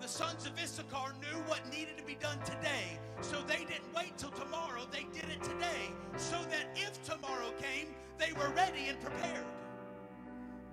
The 0.00 0.08
sons 0.08 0.46
of 0.46 0.52
Issachar 0.62 1.14
knew 1.20 1.38
what 1.46 1.60
needed 1.70 1.96
to 1.96 2.04
be 2.04 2.16
done 2.16 2.38
today, 2.44 2.98
so 3.22 3.40
they 3.46 3.64
didn't 3.64 3.94
wait 3.96 4.18
till 4.18 4.30
tomorrow. 4.30 4.82
They 4.90 5.06
did 5.14 5.30
it 5.30 5.42
today, 5.42 5.92
so 6.16 6.36
that 6.50 6.66
if 6.76 7.02
tomorrow 7.04 7.52
came, 7.58 7.94
they 8.18 8.32
were 8.32 8.50
ready 8.54 8.88
and 8.88 9.00
prepared. 9.00 9.46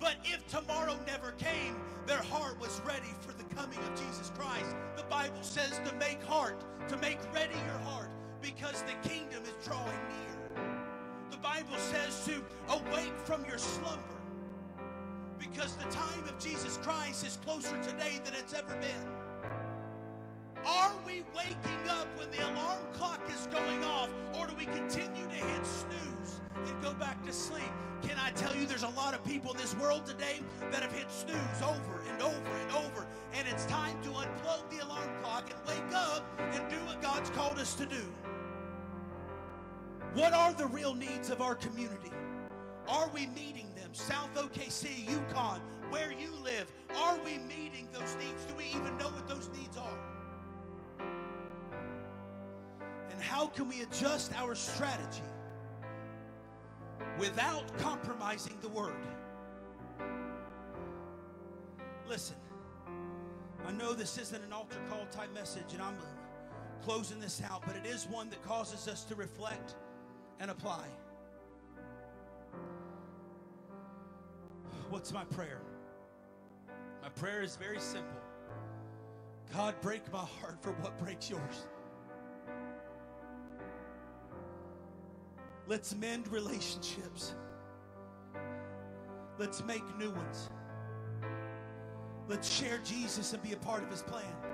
But 0.01 0.15
if 0.23 0.45
tomorrow 0.47 0.97
never 1.07 1.31
came, 1.33 1.77
their 2.07 2.21
heart 2.23 2.59
was 2.59 2.81
ready 2.85 3.13
for 3.21 3.31
the 3.33 3.43
coming 3.55 3.79
of 3.79 3.95
Jesus 3.95 4.31
Christ. 4.35 4.75
The 4.97 5.03
Bible 5.03 5.43
says 5.43 5.79
to 5.85 5.95
make 5.95 6.21
heart, 6.23 6.65
to 6.89 6.97
make 6.97 7.19
ready 7.33 7.55
your 7.67 7.79
heart, 7.85 8.09
because 8.41 8.83
the 8.83 9.07
kingdom 9.07 9.43
is 9.43 9.65
drawing 9.65 9.85
near. 9.85 10.30
Bible 11.41 11.77
says 11.77 12.25
to 12.25 12.43
awake 12.69 13.17
from 13.23 13.43
your 13.45 13.57
slumber 13.57 13.99
because 15.39 15.75
the 15.77 15.89
time 15.89 16.23
of 16.25 16.37
Jesus 16.39 16.77
Christ 16.77 17.25
is 17.25 17.37
closer 17.43 17.75
today 17.81 18.19
than 18.23 18.35
it's 18.35 18.53
ever 18.53 18.75
been. 18.75 19.41
Are 20.65 20.93
we 21.05 21.23
waking 21.35 21.89
up 21.89 22.07
when 22.19 22.29
the 22.29 22.47
alarm 22.47 22.83
clock 22.93 23.21
is 23.29 23.47
going 23.47 23.83
off, 23.83 24.09
or 24.37 24.45
do 24.45 24.53
we 24.55 24.65
continue 24.65 25.23
to 25.23 25.35
hit 25.35 25.65
snooze 25.65 26.39
and 26.55 26.83
go 26.83 26.93
back 26.93 27.25
to 27.25 27.33
sleep? 27.33 27.63
Can 28.03 28.17
I 28.19 28.29
tell 28.31 28.55
you 28.55 28.67
there's 28.67 28.83
a 28.83 28.89
lot 28.89 29.15
of 29.15 29.23
people 29.25 29.51
in 29.51 29.57
this 29.57 29.75
world 29.77 30.05
today 30.05 30.41
that 30.71 30.83
have 30.83 30.93
hit 30.93 31.09
snooze 31.11 31.61
over 31.63 32.01
and 32.11 32.21
over 32.21 32.51
and 32.61 32.85
over, 32.85 33.07
and 33.33 33.47
it's 33.47 33.65
time 33.65 33.95
to 34.03 34.09
unplug 34.09 34.69
the 34.69 34.85
alarm 34.85 35.09
clock 35.23 35.49
and 35.49 35.59
wake 35.67 35.95
up 35.95 36.23
and 36.39 36.69
do 36.69 36.77
what 36.85 37.01
God's 37.01 37.31
called 37.31 37.57
us 37.57 37.73
to 37.75 37.87
do. 37.87 38.05
What 40.13 40.33
are 40.33 40.53
the 40.53 40.67
real 40.67 40.93
needs 40.93 41.29
of 41.29 41.41
our 41.41 41.55
community? 41.55 42.11
Are 42.89 43.09
we 43.13 43.27
meeting 43.27 43.67
them? 43.75 43.93
South 43.93 44.33
OKC, 44.35 45.09
Yukon, 45.09 45.61
where 45.89 46.11
you 46.11 46.33
live, 46.43 46.69
are 46.97 47.17
we 47.23 47.37
meeting 47.37 47.87
those 47.93 48.17
needs? 48.17 48.43
Do 48.45 48.53
we 48.55 48.65
even 48.65 48.97
know 48.97 49.07
what 49.07 49.27
those 49.27 49.49
needs 49.57 49.77
are? 49.77 51.05
And 53.09 53.21
how 53.21 53.47
can 53.47 53.69
we 53.69 53.83
adjust 53.83 54.33
our 54.33 54.53
strategy 54.53 55.23
without 57.17 57.77
compromising 57.77 58.57
the 58.61 58.69
word? 58.69 58.95
Listen, 62.05 62.35
I 63.65 63.71
know 63.71 63.93
this 63.93 64.17
isn't 64.17 64.43
an 64.43 64.51
altar 64.51 64.79
call 64.89 65.05
type 65.11 65.33
message, 65.33 65.71
and 65.71 65.81
I'm 65.81 65.95
closing 66.83 67.21
this 67.21 67.41
out, 67.49 67.63
but 67.65 67.77
it 67.77 67.85
is 67.85 68.07
one 68.07 68.29
that 68.31 68.43
causes 68.43 68.89
us 68.89 69.05
to 69.05 69.15
reflect 69.15 69.75
and 70.41 70.49
apply. 70.49 70.87
What's 74.89 75.13
my 75.13 75.23
prayer? 75.25 75.61
My 77.03 77.09
prayer 77.09 77.43
is 77.43 77.55
very 77.55 77.79
simple 77.79 78.17
God, 79.53 79.75
break 79.81 80.11
my 80.11 80.19
heart 80.19 80.57
for 80.61 80.71
what 80.81 80.97
breaks 80.97 81.29
yours. 81.29 81.67
Let's 85.67 85.95
mend 85.95 86.27
relationships. 86.29 87.35
Let's 89.37 89.63
make 89.63 89.83
new 89.97 90.09
ones. 90.09 90.49
Let's 92.27 92.51
share 92.51 92.79
Jesus 92.83 93.33
and 93.33 93.43
be 93.43 93.53
a 93.53 93.57
part 93.57 93.83
of 93.83 93.89
his 93.89 94.01
plan. 94.01 94.50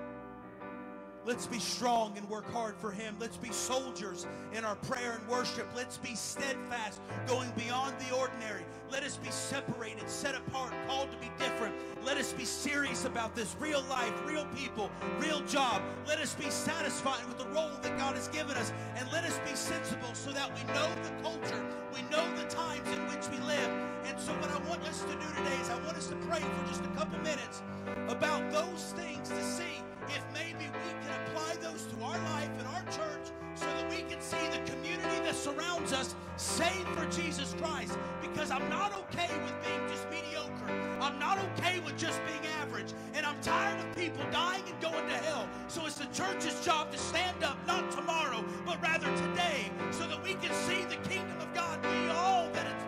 Let's 1.27 1.45
be 1.45 1.59
strong 1.59 2.13
and 2.15 2.27
work 2.29 2.49
hard 2.53 2.77
for 2.77 2.89
Him. 2.89 3.17
Let's 3.19 3.35
be 3.35 3.51
soldiers 3.51 4.25
in 4.53 4.63
our 4.63 4.75
prayer 4.75 5.19
and 5.19 5.27
worship. 5.27 5.67
Let's 5.75 5.97
be 5.97 6.15
steadfast, 6.15 7.01
going 7.27 7.51
beyond 7.57 7.95
the 7.99 8.15
ordinary. 8.15 8.63
Let's 8.89 9.17
be 9.17 9.29
separated, 9.29 10.09
set 10.09 10.35
apart, 10.35 10.71
called 10.87 11.11
to 11.11 11.17
be 11.17 11.29
different. 11.37 11.75
Let 12.05 12.15
us 12.15 12.31
be 12.31 12.45
serious 12.45 13.03
about 13.03 13.35
this 13.35 13.57
real 13.59 13.83
life, 13.89 14.13
real 14.25 14.45
people, 14.55 14.89
real 15.19 15.41
job. 15.41 15.81
Let 16.07 16.19
us 16.19 16.33
be 16.33 16.49
satisfied 16.49 17.25
with 17.27 17.39
the 17.39 17.47
role 17.47 17.71
that 17.81 17.97
God 17.97 18.15
has 18.15 18.29
given 18.29 18.55
us. 18.55 18.71
And 18.95 19.11
let 19.11 19.25
us 19.25 19.37
be 19.39 19.53
sensible 19.53 20.13
so 20.13 20.31
that 20.31 20.49
we 20.55 20.63
know 20.73 20.89
the 21.03 21.09
culture, 21.21 21.61
we 21.93 22.03
know 22.03 22.25
the 22.37 22.45
times 22.45 22.87
in 22.87 23.05
which 23.07 23.27
we 23.27 23.45
live. 23.45 23.69
And 24.05 24.17
so, 24.17 24.31
what 24.35 24.49
I 24.49 24.59
want 24.69 24.81
us 24.83 25.01
to 25.01 25.11
do 25.11 25.27
today 25.35 25.57
is 25.59 25.69
I 25.69 25.75
want 25.83 25.97
us 25.97 26.07
to 26.07 26.15
pray 26.27 26.39
for 26.39 26.67
just 26.69 26.85
a 26.85 26.95
couple 26.95 27.19
minutes 27.19 27.63
about 28.07 28.49
those 28.49 28.93
things 28.95 29.27
to 29.27 29.43
see 29.43 29.83
if 30.09 30.23
maybe 30.33 30.65
we 30.65 30.91
can 31.01 31.11
apply 31.25 31.55
those 31.61 31.85
to 31.85 32.03
our 32.03 32.17
life 32.17 32.49
and 32.57 32.67
our 32.67 32.83
church 32.85 33.31
so 33.55 33.65
that 33.65 33.89
we 33.89 34.03
can 34.09 34.21
see 34.21 34.47
the 34.51 34.59
community 34.71 35.19
that 35.23 35.35
surrounds 35.35 35.93
us 35.93 36.15
saved 36.37 36.87
for 36.89 37.05
Jesus 37.07 37.55
Christ. 37.59 37.97
Because 38.21 38.51
I'm 38.51 38.69
not 38.69 38.93
okay 38.93 39.29
with 39.43 39.53
being 39.65 39.87
just 39.87 40.07
mediocre. 40.09 40.99
I'm 41.01 41.19
not 41.19 41.39
okay 41.39 41.79
with 41.79 41.97
just 41.97 42.21
being 42.25 42.45
average. 42.61 42.93
And 43.13 43.25
I'm 43.25 43.39
tired 43.41 43.79
of 43.79 43.95
people 43.95 44.23
dying 44.31 44.63
and 44.67 44.79
going 44.81 45.07
to 45.07 45.17
hell. 45.17 45.47
So 45.67 45.85
it's 45.85 45.97
the 45.97 46.05
church's 46.05 46.63
job 46.63 46.91
to 46.91 46.97
stand 46.97 47.43
up, 47.43 47.57
not 47.65 47.91
tomorrow, 47.91 48.45
but 48.65 48.81
rather 48.81 49.07
today, 49.17 49.71
so 49.91 50.07
that 50.07 50.23
we 50.23 50.35
can 50.35 50.53
see 50.53 50.83
the 50.83 50.97
kingdom 51.09 51.37
of 51.39 51.53
God 51.53 51.81
be 51.81 52.09
all 52.09 52.49
that 52.51 52.67
it's 52.67 52.86